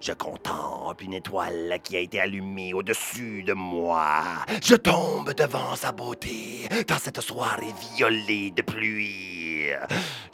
[0.00, 4.22] Je contemple une étoile qui a été allumée au-dessus de moi.
[4.64, 9.66] Je tombe devant sa beauté dans cette soirée violée de pluie.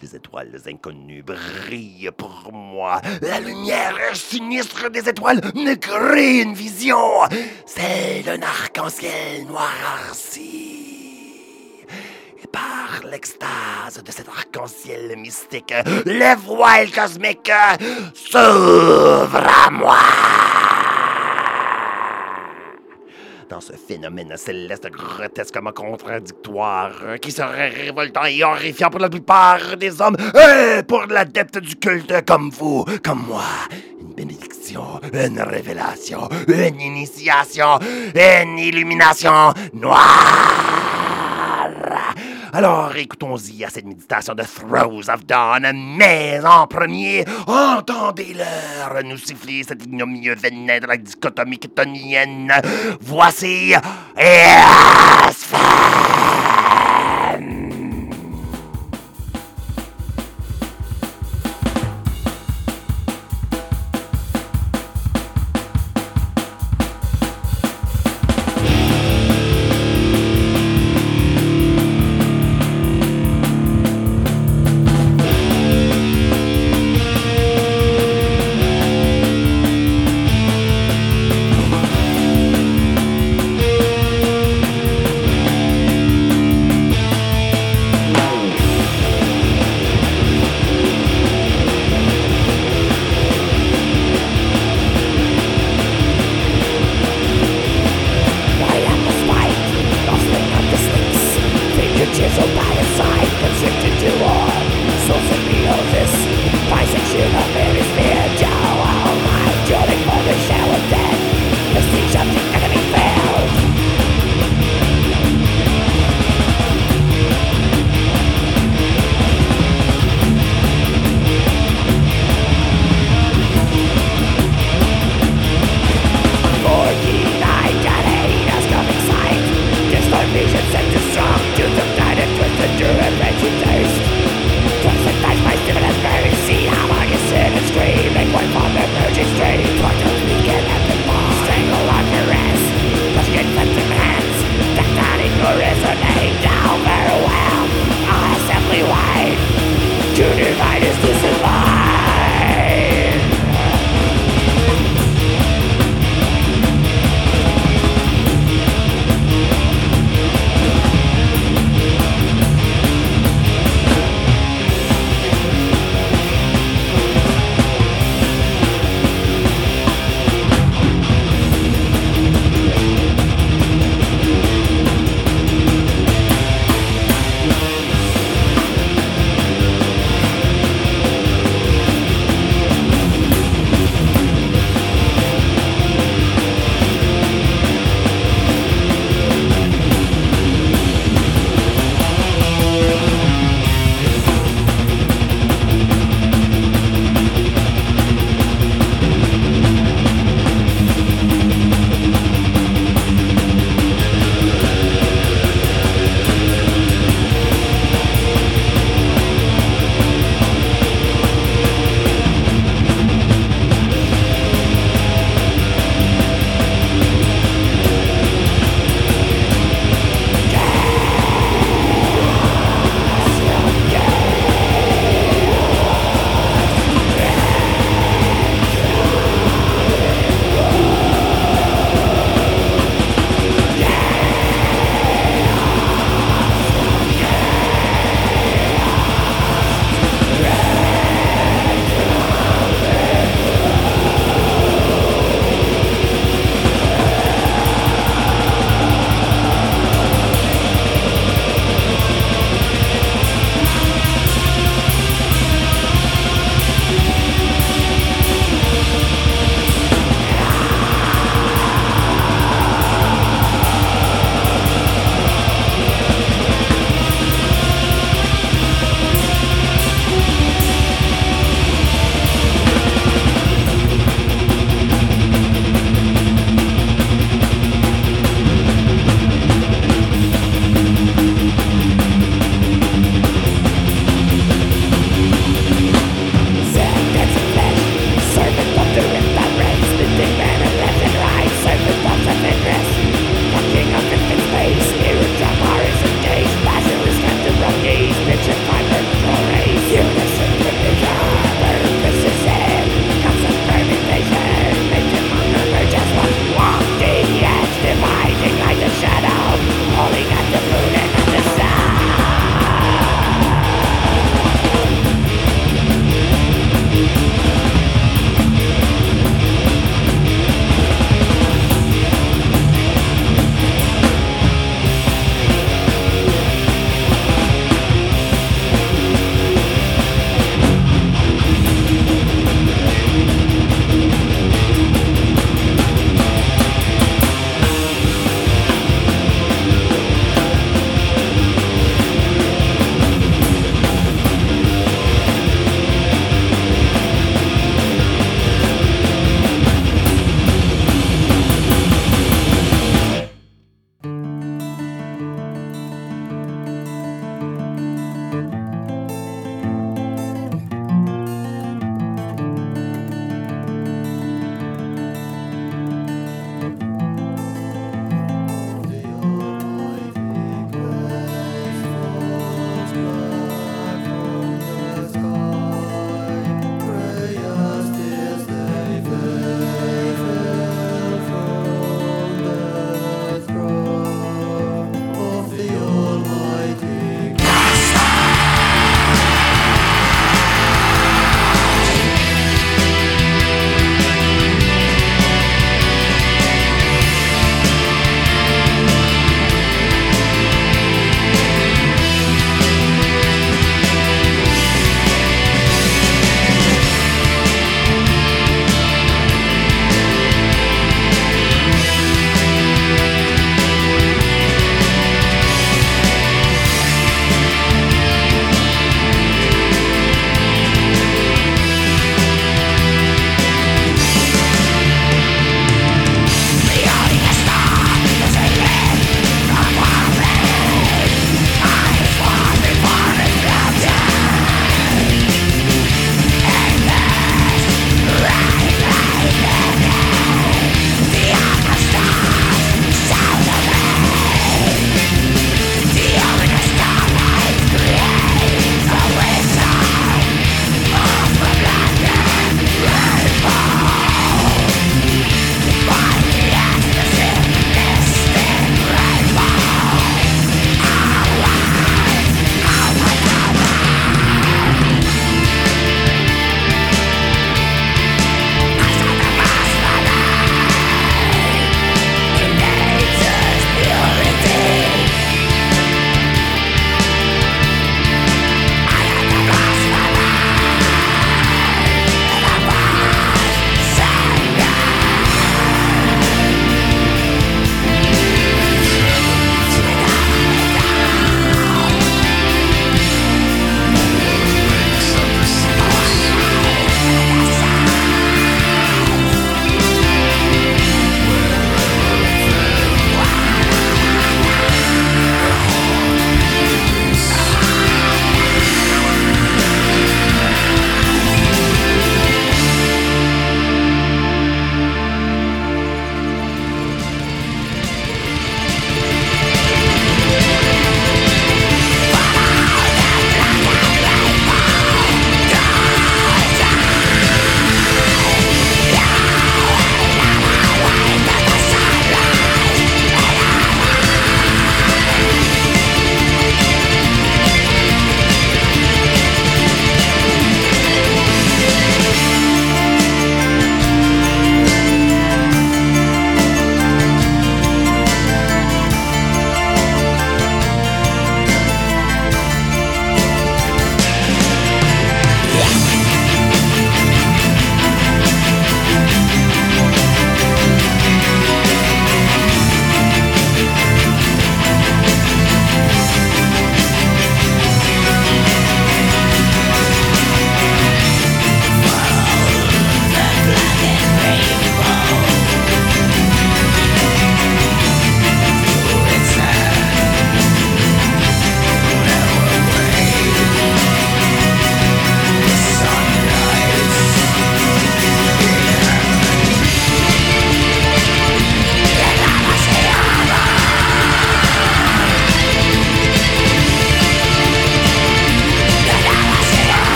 [0.00, 3.00] Les étoiles inconnues brillent pour moi.
[3.22, 7.22] La lumière sinistre des étoiles me crée une vision,
[7.66, 10.75] celle d'un arc-en-ciel noirci.
[12.56, 15.74] Par l'extase de cet arc-en-ciel mystique,
[16.06, 17.52] les voiles cosmiques
[18.14, 19.98] s'ouvrent à moi.
[23.50, 30.00] Dans ce phénomène céleste grotesquement contradictoire, qui serait révoltant et horrifiant pour la plupart des
[30.00, 33.44] hommes, et pour l'adepte du culte comme vous, comme moi,
[34.00, 37.78] une bénédiction, une révélation, une initiation,
[38.14, 40.85] une illumination noire.
[42.56, 49.62] Alors écoutons-y à cette méditation de Throws of Dawn, mais en premier, entendez-leur nous siffler
[49.62, 52.50] cet ignominieux venin de la dichotomie ketonienne.
[53.02, 53.74] Voici
[54.16, 55.60] Aspen.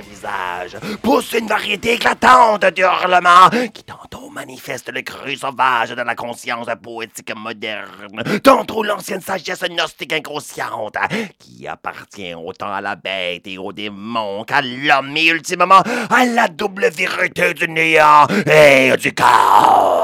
[0.00, 6.66] Visages, pousse une variété éclatante d'hurlements qui tantôt manifestent le cru sauvage de la conscience
[6.82, 10.96] poétique moderne, tantôt l'ancienne sagesse gnostique inconsciente
[11.38, 16.48] qui appartient autant à la bête et au démon qu'à l'homme et ultimement à la
[16.48, 19.97] double vérité du néant et du chaos.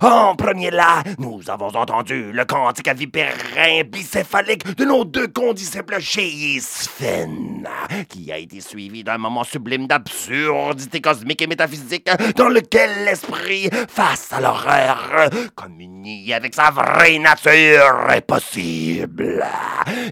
[0.00, 7.68] En premier là, nous avons entendu le cantique avipérin bicéphalique de nos deux condisciples Sven,
[8.08, 14.32] qui a été suivi d'un moment sublime d'absurdité cosmique et métaphysique dans lequel l'esprit, face
[14.32, 19.44] à l'horreur, communie avec sa vraie nature impossible.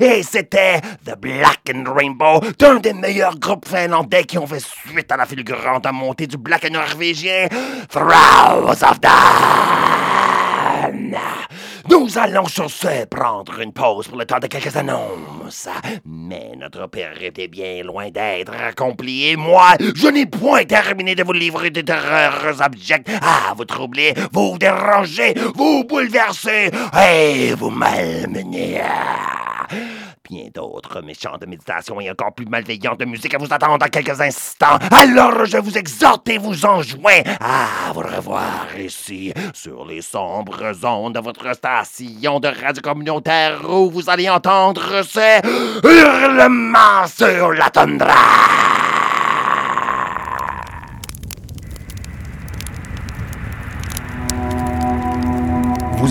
[0.00, 5.12] Et c'était The Black and Rainbow, d'un des meilleurs groupes finlandais qui ont fait suite
[5.12, 7.46] à la fulgurante montée du black norvégien
[7.88, 8.96] Throws of.
[11.88, 15.68] Nous allons sur ce prendre une pause pour le temps de quelques annonces.
[16.04, 21.22] Mais notre périple est bien loin d'être accompli et moi, je n'ai point terminé de
[21.22, 28.80] vous livrer des terreurs abjectes à vous troubler, vous déranger, vous bouleverser et vous malmener.
[30.28, 33.86] Bien d'autres méchants de méditation et encore plus malveillants de musique à vous attendre dans
[33.86, 34.78] quelques instants.
[34.90, 41.14] Alors je vous exhorte et vous enjoins à vous revoir ici, sur les sombres ondes
[41.14, 45.40] de votre station de radio communautaire où vous allez entendre ces
[45.84, 49.05] hurlements sur la tundra.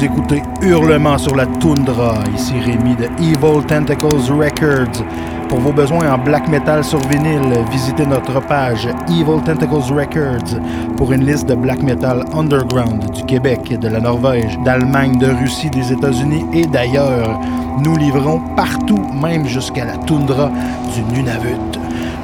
[0.06, 2.20] Écoutez Hurlement sur la toundra.
[2.36, 5.04] Ici Rémi de Evil Tentacles Records.
[5.50, 10.60] Pour vos besoins en black metal sur vinyle, visitez notre page Evil Tentacles Records
[10.96, 15.70] pour une liste de black metal underground du Québec, de la Norvège, d'Allemagne, de Russie,
[15.72, 17.40] des États-Unis et d'ailleurs.
[17.82, 20.52] Nous livrons partout, même jusqu'à la toundra
[20.94, 21.80] du Nunavut.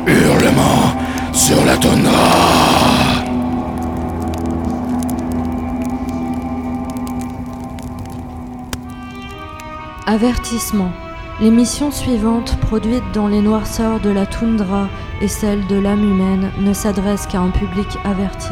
[0.07, 0.93] Hurlement
[1.33, 2.70] sur la toundra.
[10.11, 10.91] Avertissement.
[11.39, 14.89] L'émission suivante, produite dans les noirceurs de la toundra
[15.21, 18.49] et celle de l'âme humaine, ne s'adresse qu'à un public averti.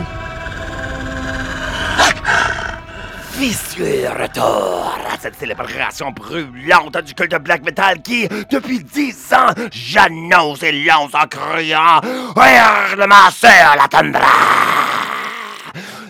[3.38, 10.64] Vicieux retour à cette célébration brûlante du culte black metal qui, depuis dix ans, j'annonce
[10.64, 12.00] et lance en criant
[12.38, 14.89] Hurlement sur la toundra!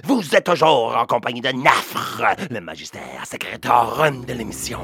[0.10, 4.80] Vous êtes toujours en compagnie de Nafre, le magistère secrétaire de l'émission.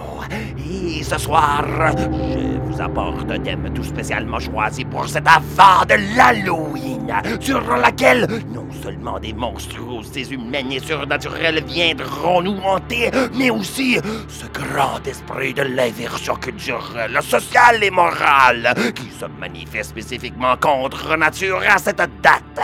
[0.69, 1.65] Et ce soir,
[1.97, 8.27] je vous apporte un thème tout spécialement choisi pour cet avant de l'Halloween, sur laquelle
[8.53, 13.97] non seulement des monstruosités humaines et surnaturelles viendront nous hanter, mais aussi
[14.27, 21.63] ce grand esprit de l'inversion culturelle, sociale et morale qui se manifeste spécifiquement contre nature
[21.67, 22.61] à cette date.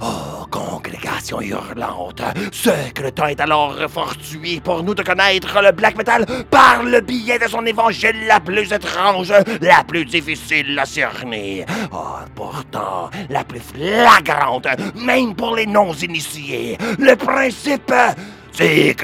[0.00, 2.22] Oh, congrégation hurlante,
[2.52, 6.82] ce que le temps est alors fortuit pour nous de connaître le black metal par
[6.82, 11.64] le biais de son évangile la plus étrange, la plus difficile à cerner.
[11.92, 14.66] Oh, pourtant, la plus flagrante,
[14.96, 16.76] même pour les non-initiés.
[16.98, 17.92] Le principe,
[18.52, 18.94] c'est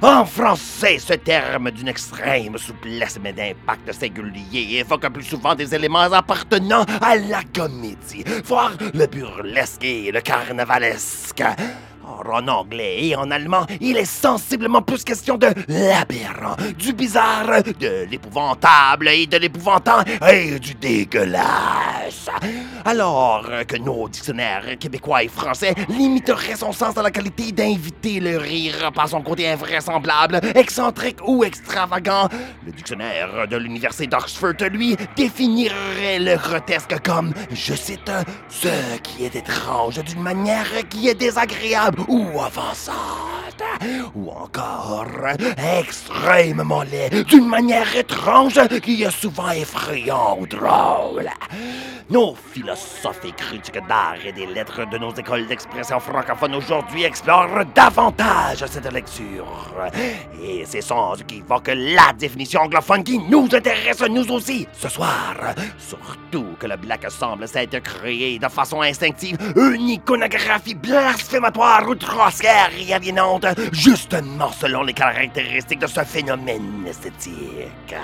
[0.00, 4.78] En français, ce terme d'une extrême souplesse mais d'impact singulier.
[4.78, 11.42] Évoque plus souvent des éléments appartenant à la comédie, voire le burlesque et le carnavalesque.
[12.04, 17.62] Or, en anglais et en allemand, il est sensiblement plus question de l'aberrant, du bizarre,
[17.62, 22.28] de l'épouvantable et de l'épouvantant et du dégueulasse.
[22.84, 28.36] Alors que nos dictionnaires québécois et français limiteraient son sens à la qualité d'inviter le
[28.36, 32.28] rire par son côté invraisemblable, excentrique ou extravagant,
[32.66, 38.10] le dictionnaire de l'Université d'Oxford, lui, définirait le grotesque comme, je cite,
[38.48, 43.41] ce qui est étrange d'une manière qui est désagréable ou avançante,
[44.14, 45.26] ou encore
[45.78, 51.28] extrêmement laid, d'une manière étrange qui est souvent effrayant ou drôle.
[52.10, 57.64] Nos philosophes et critiques d'art et des lettres de nos écoles d'expression francophone aujourd'hui explorent
[57.74, 59.46] davantage cette lecture.
[60.42, 65.34] Et c'est sans équivoque la définition anglophone qui nous intéresse nous aussi ce soir.
[65.78, 72.92] Surtout que le black semble s'être créé de façon instinctive une iconographie blasphématoire outrancière et
[72.92, 77.96] aliénante, justement selon les caractéristiques de ce phénomène esthétique.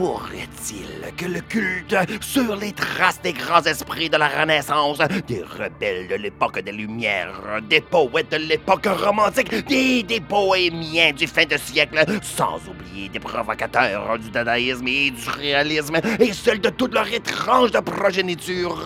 [0.00, 4.96] Pourrait-il que le culte sur les traces des grands esprits de la Renaissance,
[5.28, 11.26] des rebelles de l'époque des Lumières, des poètes de l'époque romantique, des, des bohémiens du
[11.26, 16.70] fin de siècle, sans oublier des provocateurs du dadaïsme et du réalisme, et ceux de
[16.70, 18.82] toute leur étrange progéniture,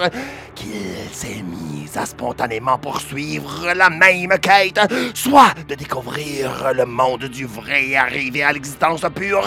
[0.57, 4.81] qu'il s'est mis à spontanément poursuivre la même quête,
[5.15, 9.47] soit de découvrir le monde du vrai et arriver à l'existence pure.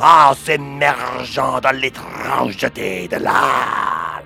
[0.00, 0.34] En
[1.62, 4.22] dans l'étrangeté de l'art.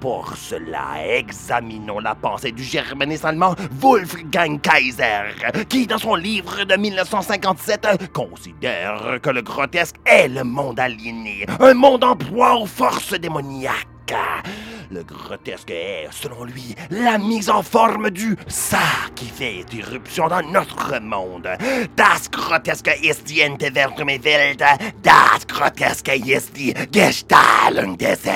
[0.00, 5.34] Pour cela, examinons la pensée du germaniste allemand Wolfgang Kaiser,
[5.68, 11.74] qui, dans son livre de 1957, considère que le grotesque est le monde aliéné, un
[11.74, 14.14] monde en proie aux forces démoniaques.
[14.92, 18.78] Le grotesque est, selon lui, la mise en forme du ça
[19.14, 21.48] qui fait irruption dans notre monde.
[21.94, 24.64] Das Groteske ist die Entwertung Welt.
[25.00, 28.26] Das Groteske ist die Gestaltung des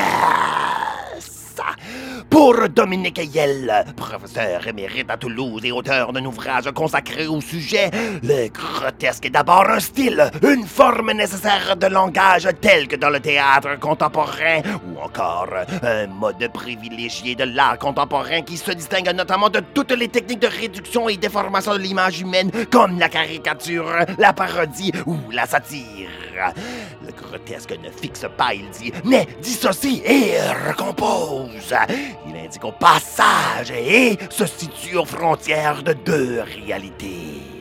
[2.31, 7.91] pour Dominique Yell, professeur émérite à Toulouse et auteur d'un ouvrage consacré au sujet,
[8.22, 13.20] le grotesque est d'abord un style, une forme nécessaire de langage tel que dans le
[13.20, 19.61] théâtre contemporain, ou encore un mode privilégié de l'art contemporain qui se distingue notamment de
[19.61, 24.93] toutes les techniques de réduction et déformation de l'image humaine, comme la caricature, la parodie
[25.07, 26.09] ou la satire.
[27.05, 30.35] Le grotesque ne fixe pas, il dit, mais dissocie et
[30.68, 31.74] recompose.
[32.28, 37.53] Il indique au passage et se situe aux frontières de deux réalités.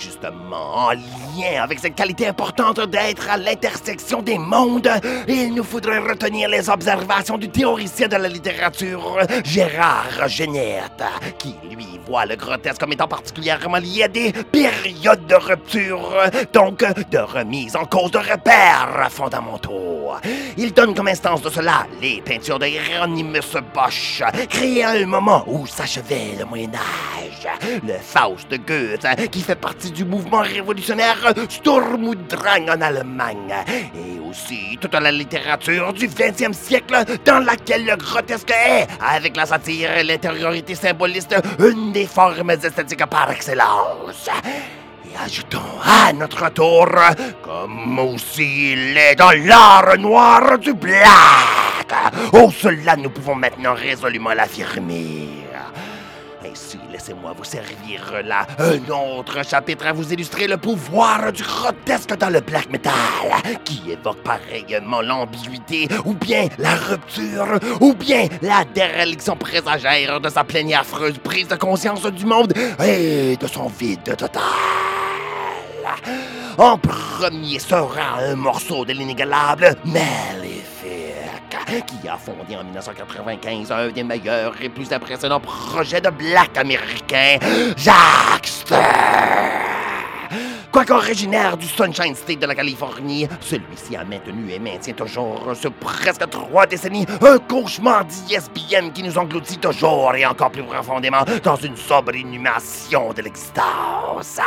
[0.00, 4.90] Justement, en lien avec cette qualité importante d'être à l'intersection des mondes,
[5.28, 11.04] il nous faudrait retenir les observations du théoricien de la littérature, Gérard Genette,
[11.38, 16.14] qui, lui, voit le grotesque comme étant particulièrement lié à des périodes de rupture,
[16.54, 16.78] donc
[17.10, 20.12] de remise en cause de repères fondamentaux.
[20.56, 25.44] Il donne comme instance de cela les peintures de Hieronymus Bosch, créées à un moment
[25.46, 27.48] où s'achevait le Moyen Âge.
[27.86, 33.54] Le Faust de Goethe, qui fait partie du mouvement révolutionnaire Sturm und Drang en Allemagne,
[33.68, 39.46] et aussi toute la littérature du 20e siècle dans laquelle le grotesque est, avec la
[39.46, 44.28] satire et l'intériorité symboliste, une des formes esthétiques par excellence.
[45.04, 46.88] Et ajoutons à notre tour,
[47.42, 51.90] comme aussi il est dans l'art noir du black.
[52.32, 55.39] Oh, cela nous pouvons maintenant résolument l'affirmer.
[56.44, 62.16] Ainsi, laissez-moi vous servir là un autre chapitre à vous illustrer le pouvoir du grotesque
[62.16, 62.92] dans le black metal,
[63.64, 70.42] qui évoque pareillement l'ambiguïté, ou bien la rupture, ou bien la déréliction présagère de sa
[70.44, 74.42] pleine et affreuse prise de conscience du monde et de son vide total.
[76.56, 80.59] En premier sera un morceau de l'inégalable Maléfique,
[81.78, 87.38] qui a fondé en 1995 un des meilleurs et plus impressionnants projets de black américain,
[87.76, 89.69] Jackster.
[90.72, 95.72] Quoique originaire du Sunshine State de la Californie, celui-ci a maintenu et maintient toujours, sur
[95.72, 101.56] presque trois décennies, un cauchemar d'ISBM qui nous engloutit toujours et encore plus profondément dans
[101.56, 104.38] une sobre inhumation de l'existence.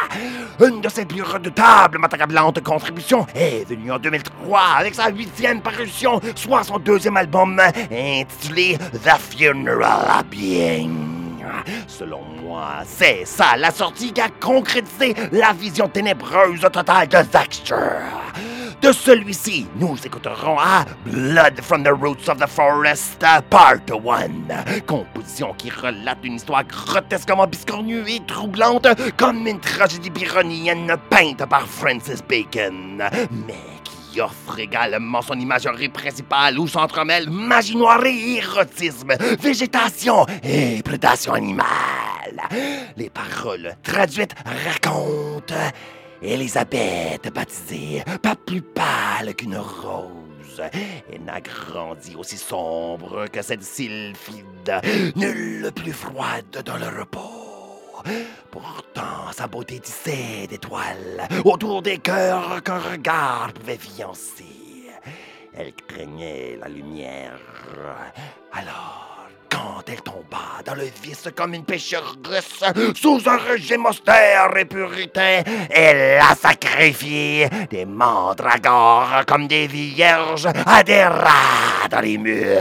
[0.62, 6.22] Une de ses plus redoutables, matacablantes contributions est venue en 2003 avec sa huitième parution,
[6.36, 7.60] soit son deuxième album,
[7.92, 11.13] intitulé The Funeral Being.
[11.88, 17.76] Selon moi, c'est ça la sortie qui a concrétisé la vision ténébreuse totale de Zaxter.
[18.84, 24.82] De celui-ci, nous écouterons à Blood from the Roots of the Forest, Part 1.
[24.86, 31.66] Composition qui relate une histoire grotesquement biscornue et troublante, comme une tragédie byronienne peinte par
[31.66, 33.02] Francis Bacon.
[33.48, 33.73] Mais
[34.22, 37.30] offre également son imagerie principale où s'entremêlent
[38.06, 41.68] et érotisme, végétation et prédation animale.
[42.98, 44.36] Les paroles traduites
[44.66, 45.54] racontent
[46.22, 50.62] Elisabeth baptisée, pas plus pâle qu'une rose.
[51.12, 54.82] Et n'a grandi aussi sombre que cette sylphide,
[55.16, 57.53] nulle plus froide dans le repos.
[58.52, 64.46] Pourtant, sa beauté tissait d'étoiles autour des cœurs qu'un regard pouvait fiancer.
[65.56, 67.40] Elle craignait la lumière.
[68.52, 72.64] Alors, quand elle tomba dans le vice comme une pêcheresse
[72.96, 80.84] sous un régime austère et puritain, elle a sacrifié des mandragores comme des vierges à
[80.84, 82.58] des rats dans les murs.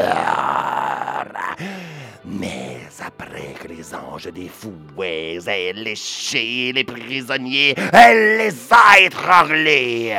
[2.25, 10.17] Mais après que les anges des fouets aient léché les prisonniers, elle les a étranglés.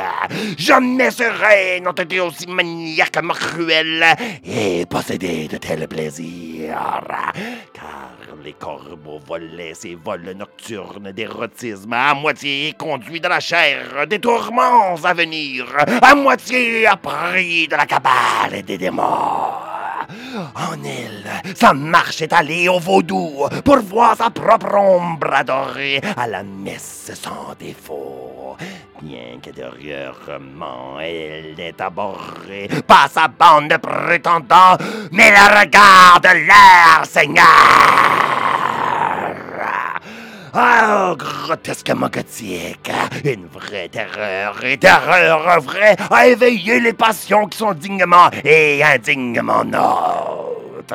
[0.58, 4.04] Jamais ce règne n'a été aussi maniaquement cruel
[4.44, 7.02] et possédé de tels plaisirs.
[7.72, 8.10] Car
[8.44, 14.96] les corbeaux volaient ces vols nocturnes d'érotisme à moitié conduits de la chair des tourments
[15.02, 15.64] à venir,
[16.02, 19.64] à moitié appris de la cabale des démons.
[20.54, 26.26] En elle, sa marche est allée au vaudou pour voir sa propre ombre adorée à
[26.26, 28.56] la messe sans défaut.
[29.02, 34.76] Bien que derrièreement elle est abhorrée par sa bande de prétendants,
[35.12, 38.23] mais le regard de leur Seigneur.
[40.56, 42.88] Oh, grotesquement gothique.
[43.24, 49.64] Une vraie terreur et terreur vraie a éveillé les passions qui sont dignement et indignement
[49.64, 50.94] nôtres.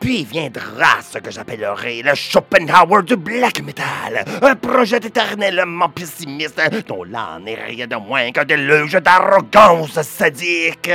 [0.00, 7.04] Puis viendra ce que j'appellerai le Schopenhauer du black metal, un projet éternellement pessimiste dont
[7.04, 10.90] l'âme n'est rien de moins qu'un déluge d'arrogance sadique.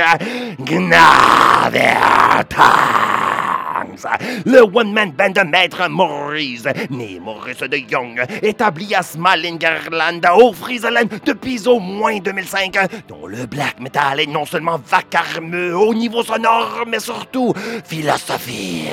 [4.44, 11.08] Le one-man band de Maître Maurice, né Maurice de Young, établi à Smalingerland, au Friesland
[11.24, 12.76] depuis au moins 2005,
[13.08, 17.52] dont le black metal est non seulement vacarmeux au niveau sonore, mais surtout
[17.84, 18.90] philosophique.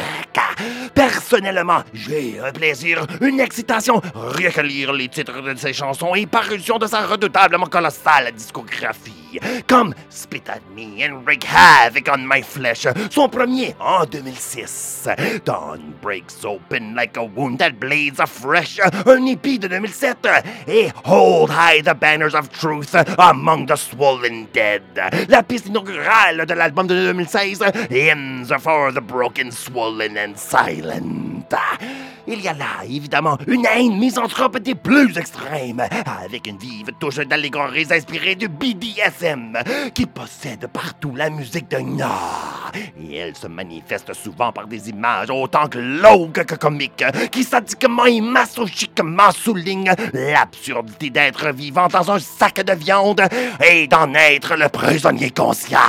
[0.93, 6.77] Personnellement, j'ai un plaisir, une excitation, rien que les titres de ses chansons et parution
[6.77, 9.26] de sa redoutablement colossale discographie,
[9.67, 15.09] comme Spit at Me and Wreak Havoc on My Flesh, son premier en 2006.
[15.45, 21.49] Dawn Breaks Open Like a Wound That Bleeds Afresh, un hippie de 2007, et Hold
[21.49, 24.81] High the Banners of Truth Among the Swollen Dead,
[25.29, 31.26] la piste inaugurale de l'album de 2016, Hymns for the Broken, Swollen and Silent.
[32.27, 37.15] Il y a là, évidemment, une haine misanthrope des plus extrêmes, avec une vive touche
[37.15, 39.57] d'allégories inspirées du BDSM,
[39.93, 42.71] qui possède partout la musique de Nord.
[42.99, 48.19] Et elle se manifeste souvent par des images autant glauques que comiques, qui sadiquement et
[48.19, 53.21] massochiquement soulignent l'absurdité d'être vivant dans un sac de viande
[53.63, 55.79] et d'en être le prisonnier conscient.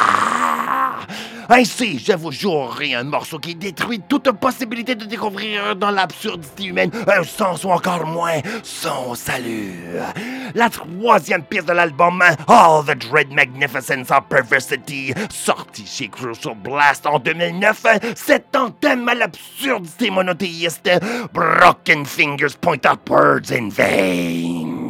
[1.50, 6.90] Ainsi, je vous jouerai un morceau qui détruit toute possibilité de découvrir dans l'absurdité humaine
[7.06, 9.96] un sens ou encore moins son salut.
[10.54, 17.06] La troisième pièce de l'album, All the Dread Magnificence of Perversity, sorti chez Crucial Blast
[17.06, 20.90] en 2009, cet thème à l'absurdité monothéiste,
[21.32, 24.88] Broken Fingers Point Upwards in Vain.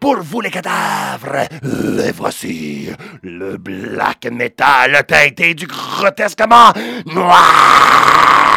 [0.00, 2.88] Pour vous les cadavres, les voici.
[3.22, 6.72] Le black metal teinté du grotesquement
[7.06, 8.47] noir.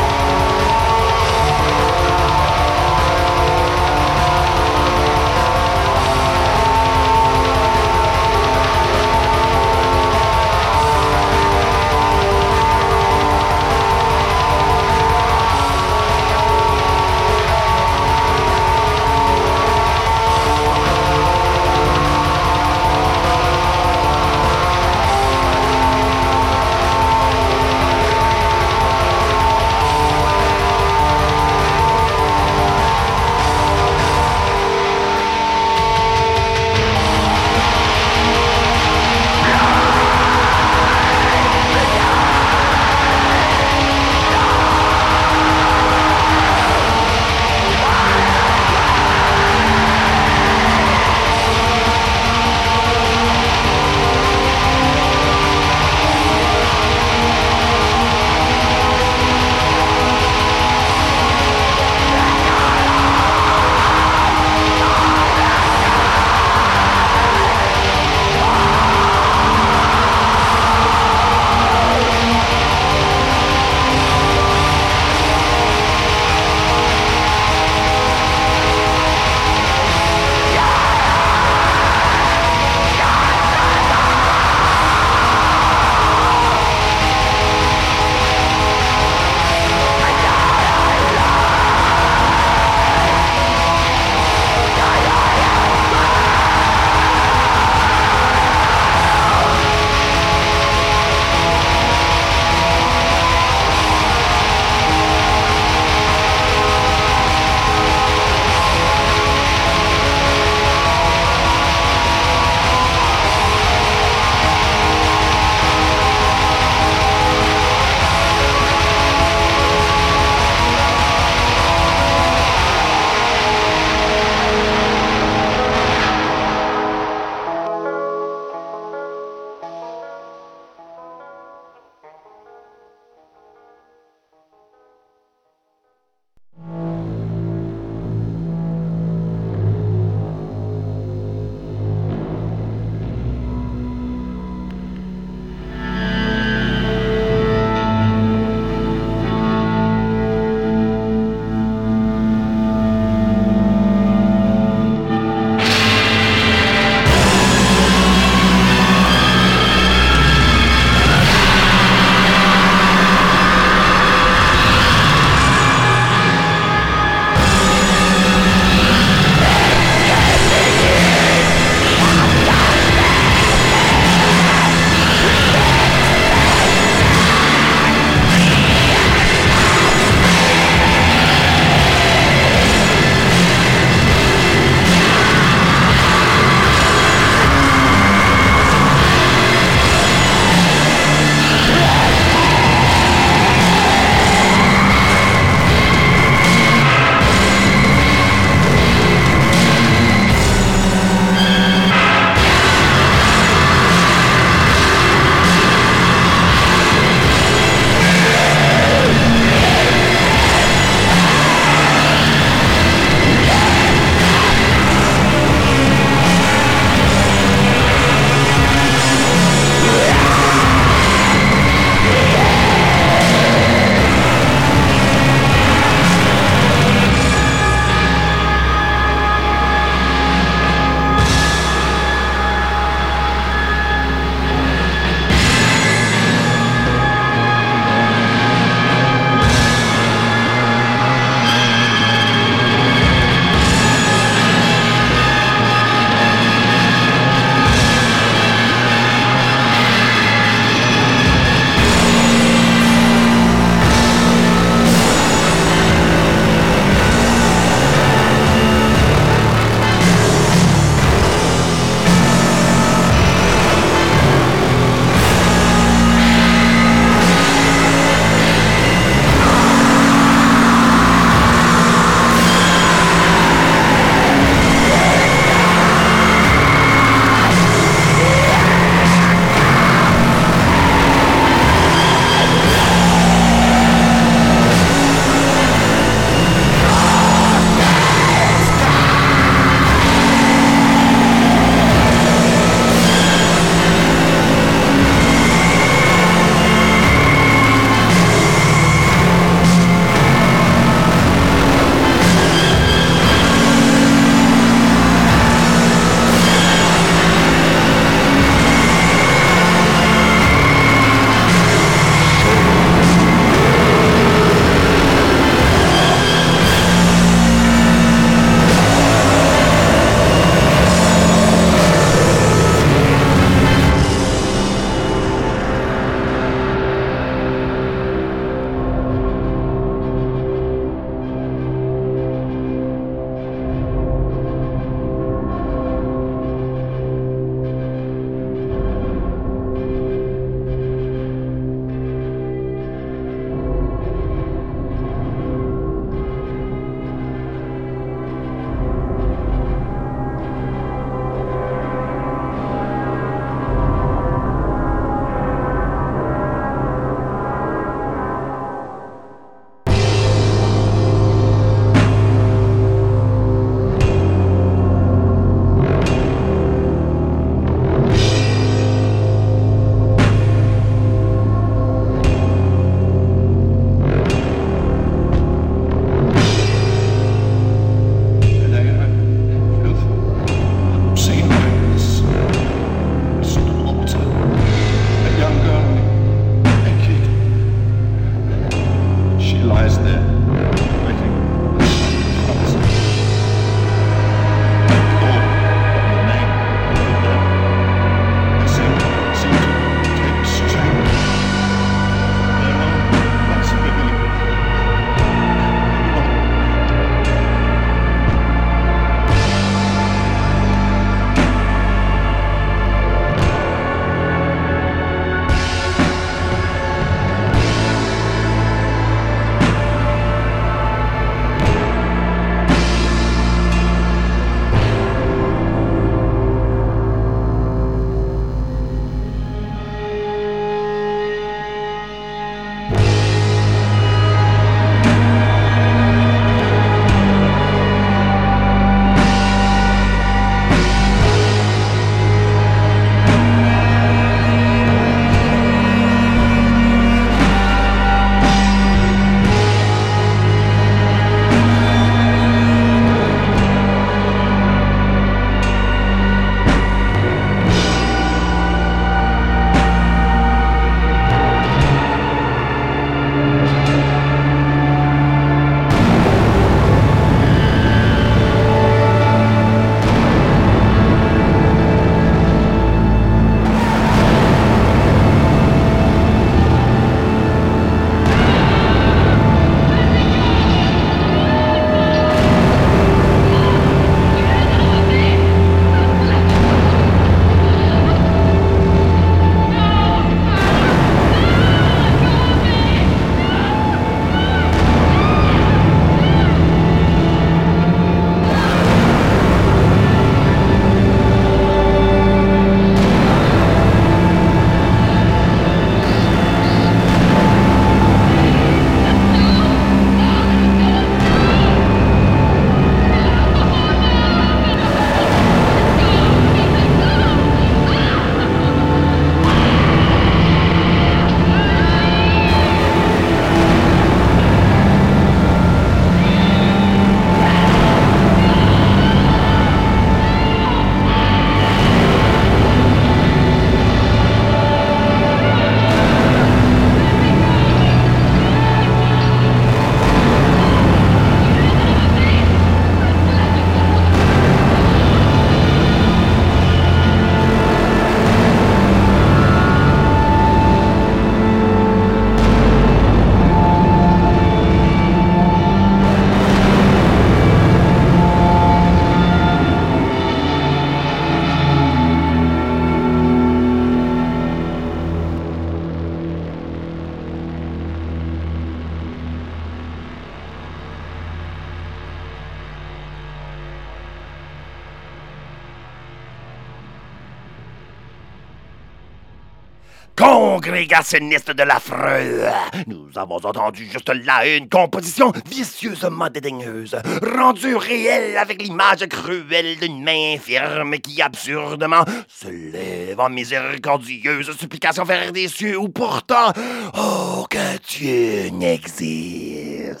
[580.72, 582.46] De l'affreux.
[582.86, 586.96] Nous avons entendu juste là une composition vicieusement dédaigneuse,
[587.36, 595.04] rendue réelle avec l'image cruelle d'une main infirme qui absurdement se lève en miséricordieuse supplication
[595.04, 596.52] vers des cieux où pourtant
[596.94, 600.00] aucun Dieu n'existe.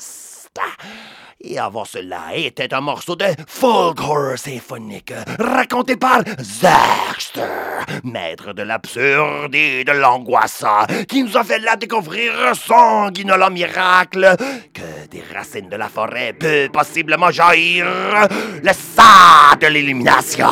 [1.44, 7.42] Et avant cela était un morceau de folk horror symphonique raconté par Zaxter,
[8.04, 14.36] maître de l'absurde et de l'angoissant, qui nous a fait là découvrir son guinolant miracle
[14.72, 17.86] que des racines de la forêt peut possiblement jaillir
[18.62, 20.46] le sang de l'illumination.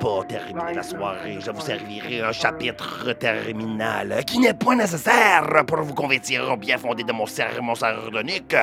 [0.00, 5.82] Pour terminer la soirée, je vous servirai un chapitre terminal qui n'est point nécessaire pour
[5.82, 8.54] vous convertir au bien fondé de mon sermon sardonique,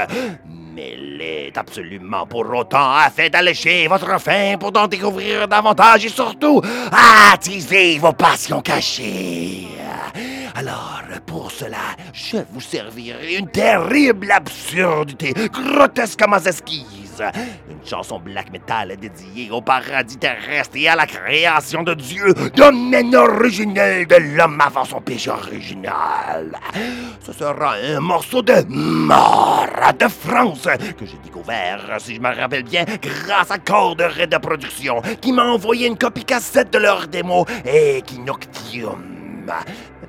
[0.74, 2.94] mais l'est absolument pour autant.
[2.96, 6.62] Afin d'allécher votre faim pour en découvrir davantage et surtout
[7.34, 9.68] attiser vos passions cachées.
[10.56, 16.40] Alors, pour cela, je vous servirai une terrible absurdité, grotesquement
[17.22, 23.16] une chanson black metal dédiée au paradis terrestre et à la création de Dieu, domaine
[23.16, 26.58] originel de l'homme avant son péché original.
[27.22, 29.68] Ce sera un morceau de mort
[30.00, 30.68] de France
[30.98, 35.46] que j'ai découvert, si je me rappelle bien, grâce à Corderay de Production, qui m'a
[35.46, 39.16] envoyé une copie cassette de leur démo Equinoctium.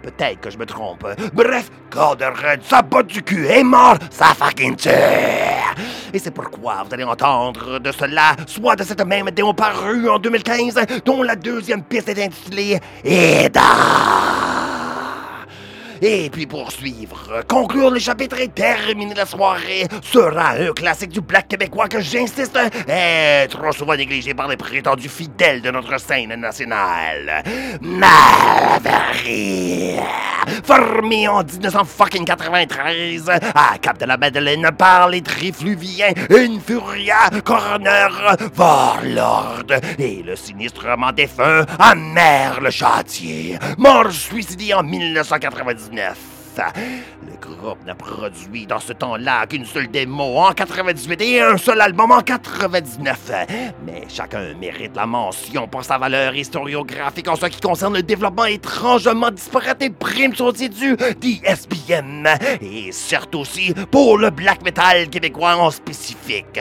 [0.07, 1.05] Peut-être que je me trompe.
[1.33, 5.75] Bref, Red, sa botte du cul est mort, sa fucking terre.
[6.13, 10.21] Et c'est pourquoi vous allez entendre de cela, soit de cette même démo parue en
[10.21, 14.56] 2015, dont la deuxième piste est intitulée Eda.
[16.03, 21.49] Et puis poursuivre, conclure le chapitre et terminer la soirée sera un classique du black
[21.49, 27.43] québécois que j'insiste est trop souvent négligé par les prétendus fidèles de notre scène nationale.
[27.81, 29.17] Malverie,
[30.63, 36.13] formé en 1993 à Cap de la Madeleine par les trifluviens
[36.67, 38.09] Furia, Coroner,
[38.57, 39.67] Warlord
[39.99, 48.67] et le sinistrement défunt Amer le Châtier, mort suicidé en 1990 le groupe n'a produit
[48.67, 53.31] dans ce temps-là qu'une seule démo en 98 et un seul album en 99.
[53.85, 58.47] Mais chacun mérite la mention pour sa valeur historiographique en ce qui concerne le développement
[58.47, 62.27] étrangement disparate et prime du d'ISBM.
[62.61, 66.61] Et certes aussi pour le black metal québécois en spécifique.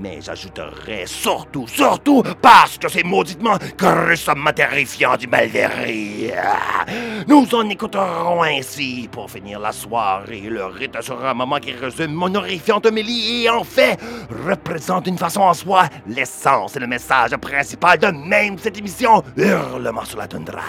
[0.00, 6.30] Mais j'ajouterais surtout, surtout parce que c'est mauditement gruesomement terrifiant du Malverie.
[7.26, 9.89] Nous en écouterons ainsi pour finir la soirée.
[9.92, 13.98] Le rite sera un moment qui résume mon horrifiante homélie et en fait
[14.46, 20.04] représente d'une façon en soi l'essence et le message principal de même cette émission Hurlement
[20.04, 20.62] sur la toundra.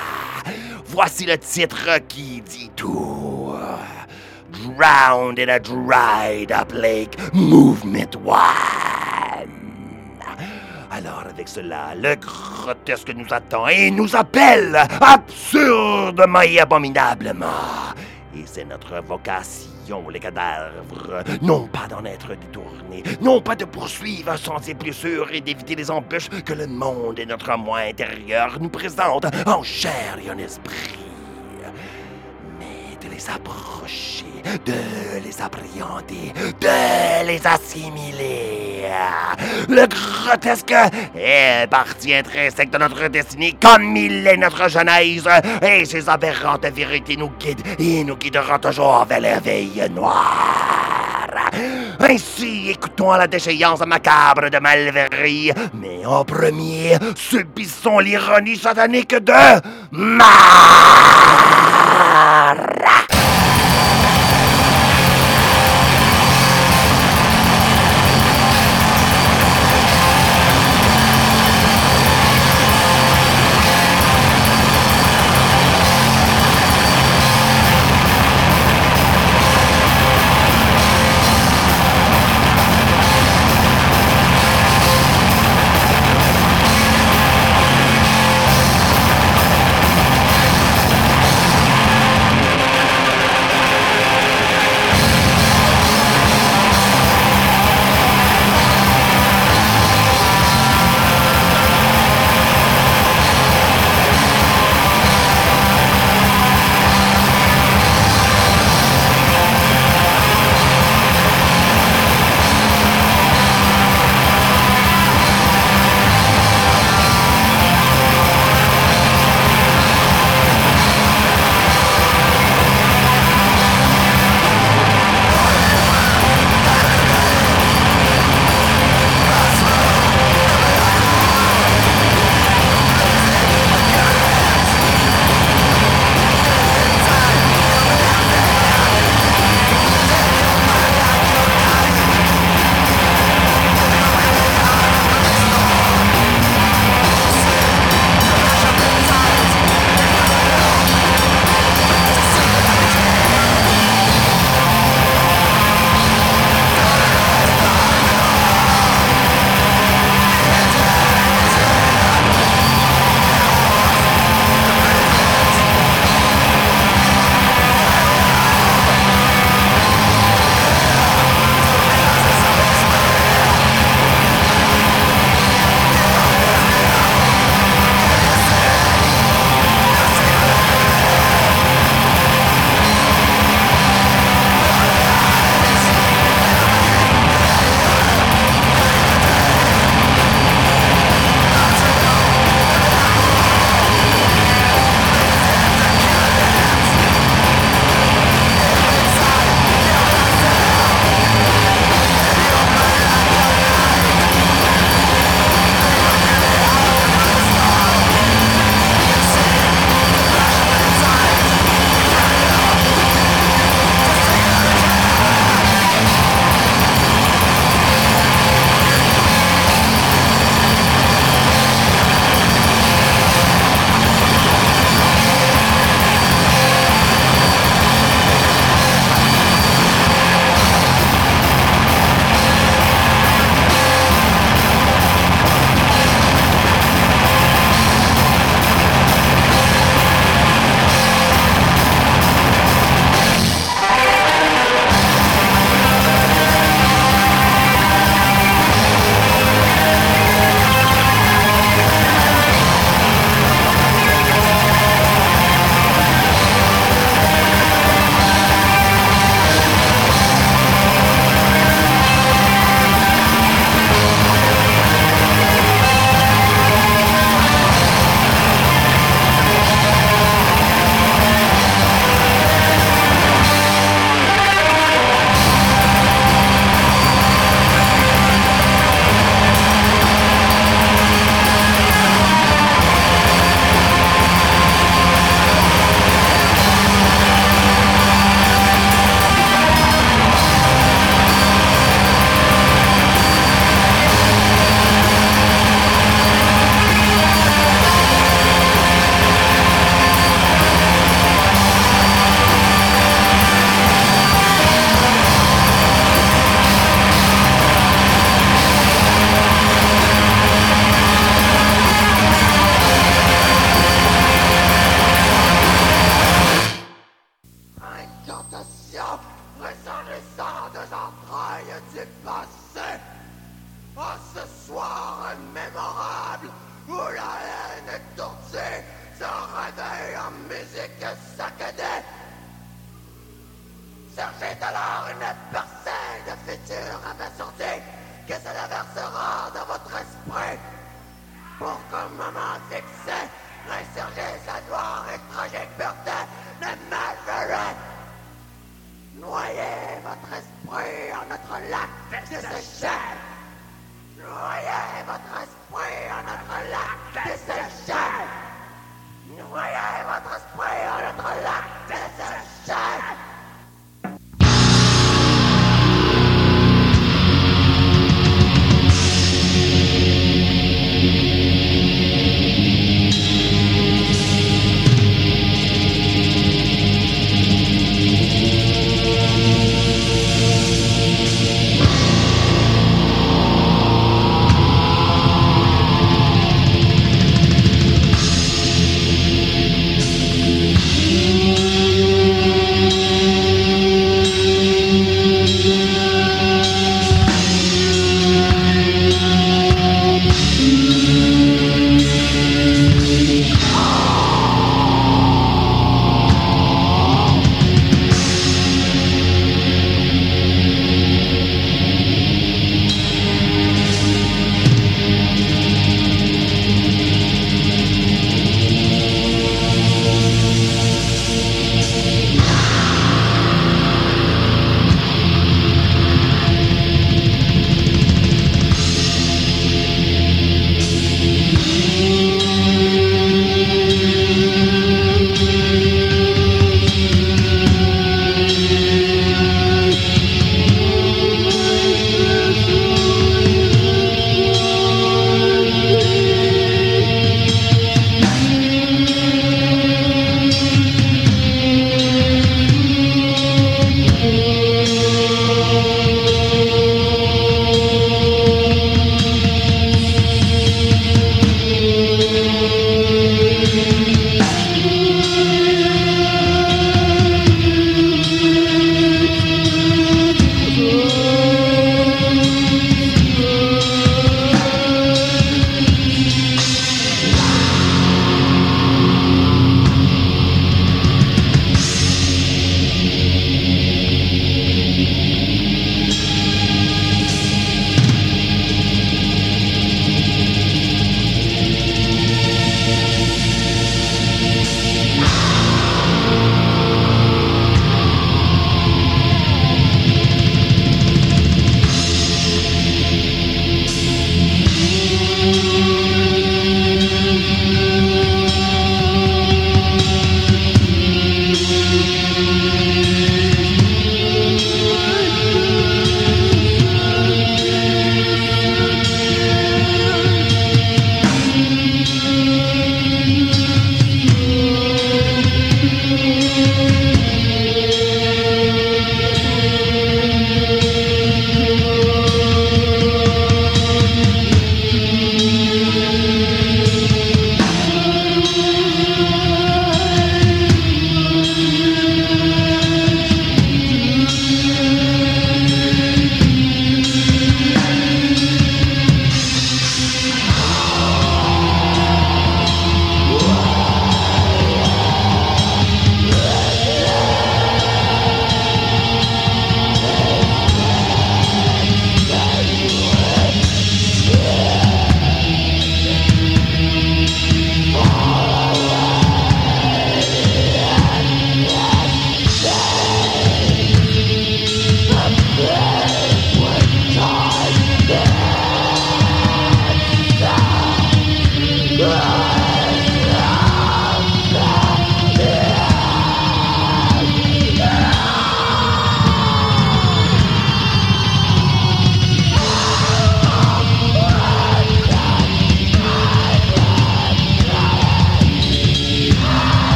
[0.88, 3.54] Voici le titre qui dit tout.
[4.52, 9.48] Drowned in a dried up lake, movement one.
[10.90, 17.92] Alors avec cela, le grotesque nous attend et nous appelle absurdement et abominablement.
[18.46, 24.38] C'est notre vocation, les cadavres, non pas d'en être détournés, non pas de poursuivre un
[24.38, 28.70] sentier plus sûr et d'éviter les embûches que le monde et notre moi intérieur nous
[28.70, 31.11] présentent en chair et en esprit,
[33.22, 34.26] les approcher
[34.66, 34.74] de
[35.24, 38.86] les appréhender, de les assimiler.
[39.70, 40.74] Le grotesque
[41.16, 45.28] est partie intrinsèque de notre destinée comme il est notre genèse,
[45.62, 51.52] et ces aberrantes vérités nous guident et nous guideront toujours vers la veille noire.
[52.00, 59.62] Ainsi, écoutons la déchéance macabre de Malverie, mais en premier, subissons l'ironie satanique de
[59.92, 60.32] Mar.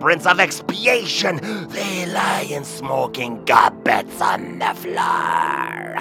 [0.00, 1.36] Deaths of expiation.
[1.68, 5.96] They lie in smoking gobbets on the floor.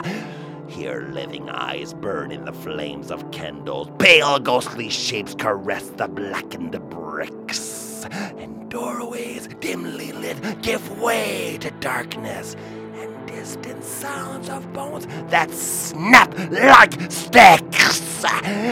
[0.68, 3.90] Here, living eyes burn in the flames of candles.
[4.00, 8.06] Pale, ghostly shapes caress the blackened bricks.
[8.12, 12.56] And doorways, dimly lit, give way to darkness.
[12.96, 18.24] And distant sounds of bones that snap like sticks.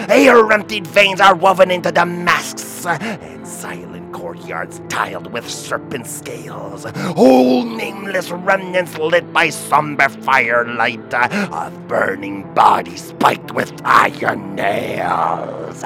[0.10, 2.86] Air emptied veins are woven into the masks.
[2.86, 3.95] And silent
[4.36, 6.86] courtyards tiled with serpent scales.
[7.16, 15.84] Whole nameless remnants lit by somber firelight of burning bodies spiked with iron nails.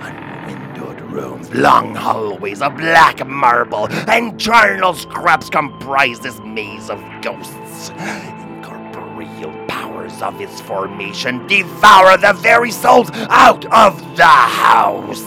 [0.00, 7.90] Unwindowed rooms, long hallways of black marble, and charnel scraps comprise this maze of ghosts.
[7.90, 15.22] Incorporeal powers of its formation devour the very souls out of the house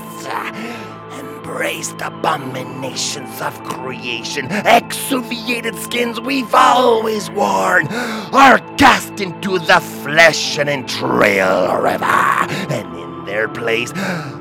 [1.55, 7.87] embraced abominations of creation, exuviated skins we've always worn,
[8.33, 13.93] are cast into the flesh and entrail river, and in their place,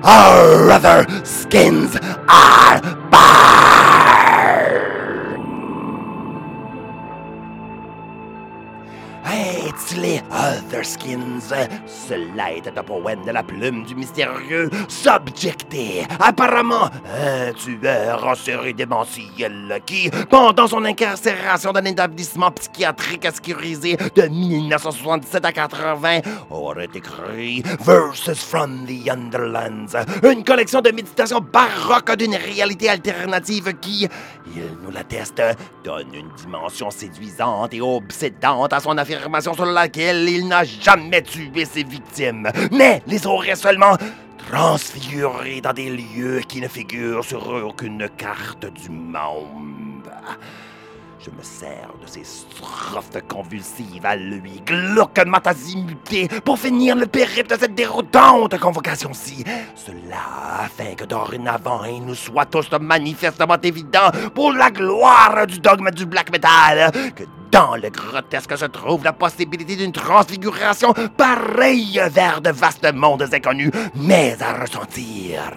[0.02, 1.96] our other skins
[2.28, 2.80] are
[9.26, 11.52] It's les Other Skins,
[11.86, 18.74] cela était un poème de la plume du mystérieux Subjecté, apparemment un tueur en série
[18.74, 26.20] démentiel qui, pendant son incarcération dans un établissement psychiatrique sécurisé de 1977 à 80,
[26.50, 34.06] aurait écrit Verses from the Underlands, une collection de méditations baroques d'une réalité alternative qui,
[34.54, 35.42] il nous l'atteste,
[35.82, 39.13] donne une dimension séduisante et obsédante à son affirmation
[39.54, 43.96] sur laquelle il n'a jamais tué ses victimes, mais les aurait seulement
[44.50, 50.10] transfigurées dans des lieux qui ne figurent sur aucune carte du monde.
[51.24, 57.54] Je me sers de ces strophes convulsives à lui, glauquement azimutées, pour finir le périple
[57.54, 59.42] de cette déroutante convocation-ci.
[59.74, 65.90] Cela afin que dorénavant il nous soit tous manifestement évident, pour la gloire du dogme
[65.92, 67.24] du black metal, que
[67.54, 73.70] dans le grotesque se trouve la possibilité d'une transfiguration pareille vers de vastes mondes inconnus,
[73.94, 75.52] mais à ressentir.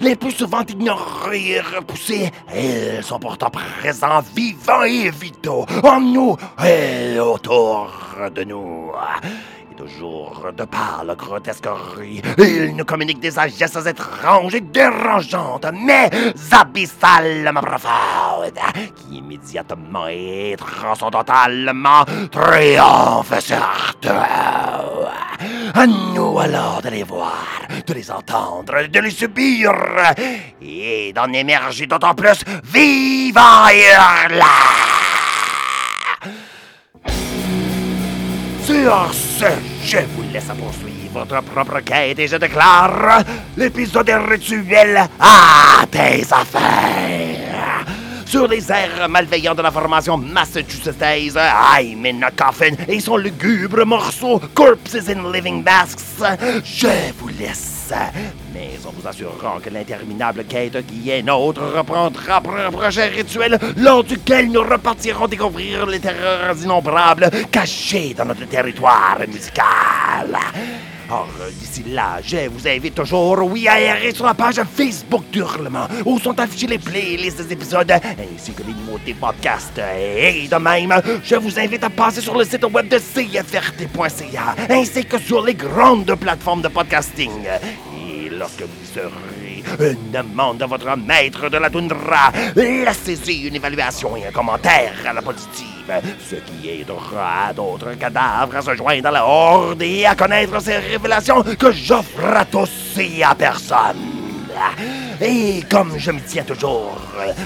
[0.00, 6.38] Les plus souvent ignorés et repoussés, ils sont pourtant présents, vivants et vitaux, en nous
[6.64, 7.92] et autour
[8.34, 8.90] de nous
[9.80, 12.20] toujours de par le grotesquerie.
[12.38, 16.10] Il nous communique des sagesses étranges et dérangeantes, mais
[16.50, 18.60] abyssalement profondes,
[18.96, 24.08] qui immédiatement et transcendantalement triomphent sur tout.
[25.74, 29.72] À nous alors de les voir, de les entendre, de les subir,
[30.60, 33.90] et d'en émerger d'autant plus vivants et.
[38.70, 43.24] Je vous laisse poursuivre votre propre quête et je déclare
[43.56, 47.84] l'épisode rituel à tes affaires.
[48.24, 53.84] Sur les airs malveillants de la formation Massachusetts, I'm in a coffin et son lugubre
[53.84, 56.22] morceau Corpses in Living Masks,
[56.62, 57.79] je vous laisse
[58.52, 63.58] mais en vous assurant que l'interminable quête qui est nôtre reprendra pour un prochain rituel
[63.76, 70.38] lors duquel nous repartirons découvrir les terreurs innombrables cachées dans notre territoire musical.
[71.12, 71.28] Or,
[71.58, 76.20] d'ici là, je vous invite toujours, oui, à errer sur la page Facebook d'Hurlement, où
[76.20, 79.80] sont affichés les playlists des épisodes, ainsi que les nouveautés podcasts.
[79.98, 85.04] Et de même, je vous invite à passer sur le site web de CFRT.ca, ainsi
[85.04, 87.46] que sur les grandes plateformes de podcasting.
[88.38, 94.26] Lorsque vous serez une demande de votre maître de la toundra, laissez-y une évaluation et
[94.26, 95.79] un commentaire à la positive,
[96.28, 100.76] ce qui aidera d'autres cadavres à se joindre à la horde et à connaître ces
[100.76, 104.19] révélations que j'offre à tous et à personne.
[105.20, 106.98] Et comme je me tiens toujours,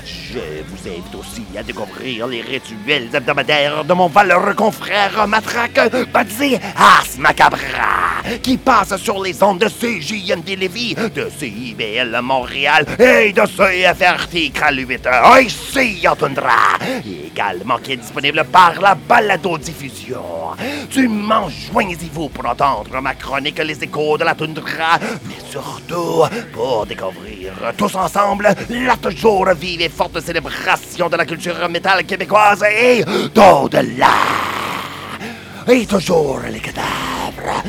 [0.05, 5.81] je vous invite aussi à découvrir les rituels hebdomadaires de mon valeureux confrère Matraque,
[6.13, 13.33] baptisé As Macabra, qui passe sur les ondes de CJMD Lévis, de CIBL Montréal et
[13.33, 14.99] de CFRT Kraluit
[15.41, 20.23] ici en Tundra, également qui est disponible par la balado-diffusion.
[21.09, 26.23] M'en joignez-vous pour entendre ma chronique Les échos de la Tundra, mais surtout
[26.53, 26.87] pour
[27.77, 33.05] tous ensemble la toujours vive et forte célébration de la culture métal québécoise et
[33.35, 34.07] d'au-delà.
[35.69, 37.63] et toujours les cadavres.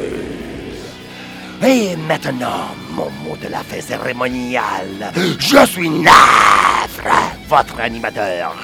[1.64, 5.12] Et maintenant, mon mot de la fin cérémoniale.
[5.38, 7.06] Je suis Nafre,
[7.48, 8.56] votre animateur.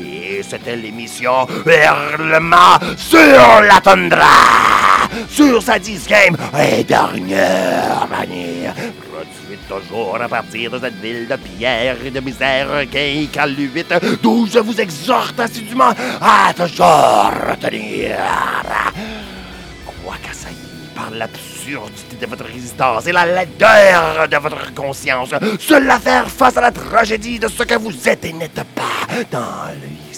[0.00, 4.28] Et c'était l'émission Hurlement sur la tundra.
[5.28, 8.70] Sur sa game et dernière année.
[9.68, 14.58] Toujours à partir de cette ville de pierre et de misère qu'est Caluite, d'où je
[14.58, 18.18] vous exhorte assidûment à toujours retenir.
[19.86, 20.56] Quoi qu'assailli
[20.94, 26.60] par l'absurdité de votre résistance et la laideur de votre conscience, cela faire face à
[26.60, 30.14] la tragédie de ce que vous êtes et n'êtes pas dans le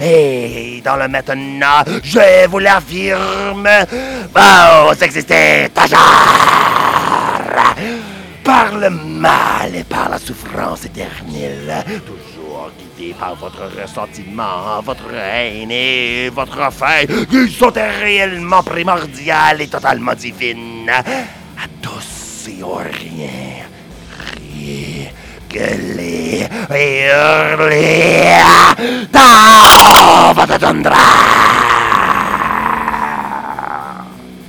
[0.00, 3.68] et dans le maintenant, je vous l'affirme,
[4.32, 5.98] vous existez toujours
[8.44, 15.70] par le mal et par la souffrance éternelle, toujours guidé par votre ressentiment, votre haine
[15.70, 20.90] et votre faim, qui sont réellement primordiales et totalement divines.
[20.90, 23.66] À tous et au rien,
[24.10, 25.10] criez,
[25.48, 28.36] gueulez et hurlez
[29.12, 31.71] dans votre.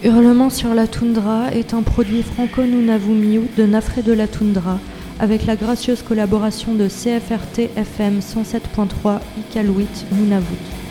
[0.03, 4.77] Hurlement sur la toundra est un produit franco-nunavummiu de Nafré de la toundra,
[5.17, 10.82] avec la gracieuse collaboration de CFRT FM 107.3 Iqaluit Nunavut.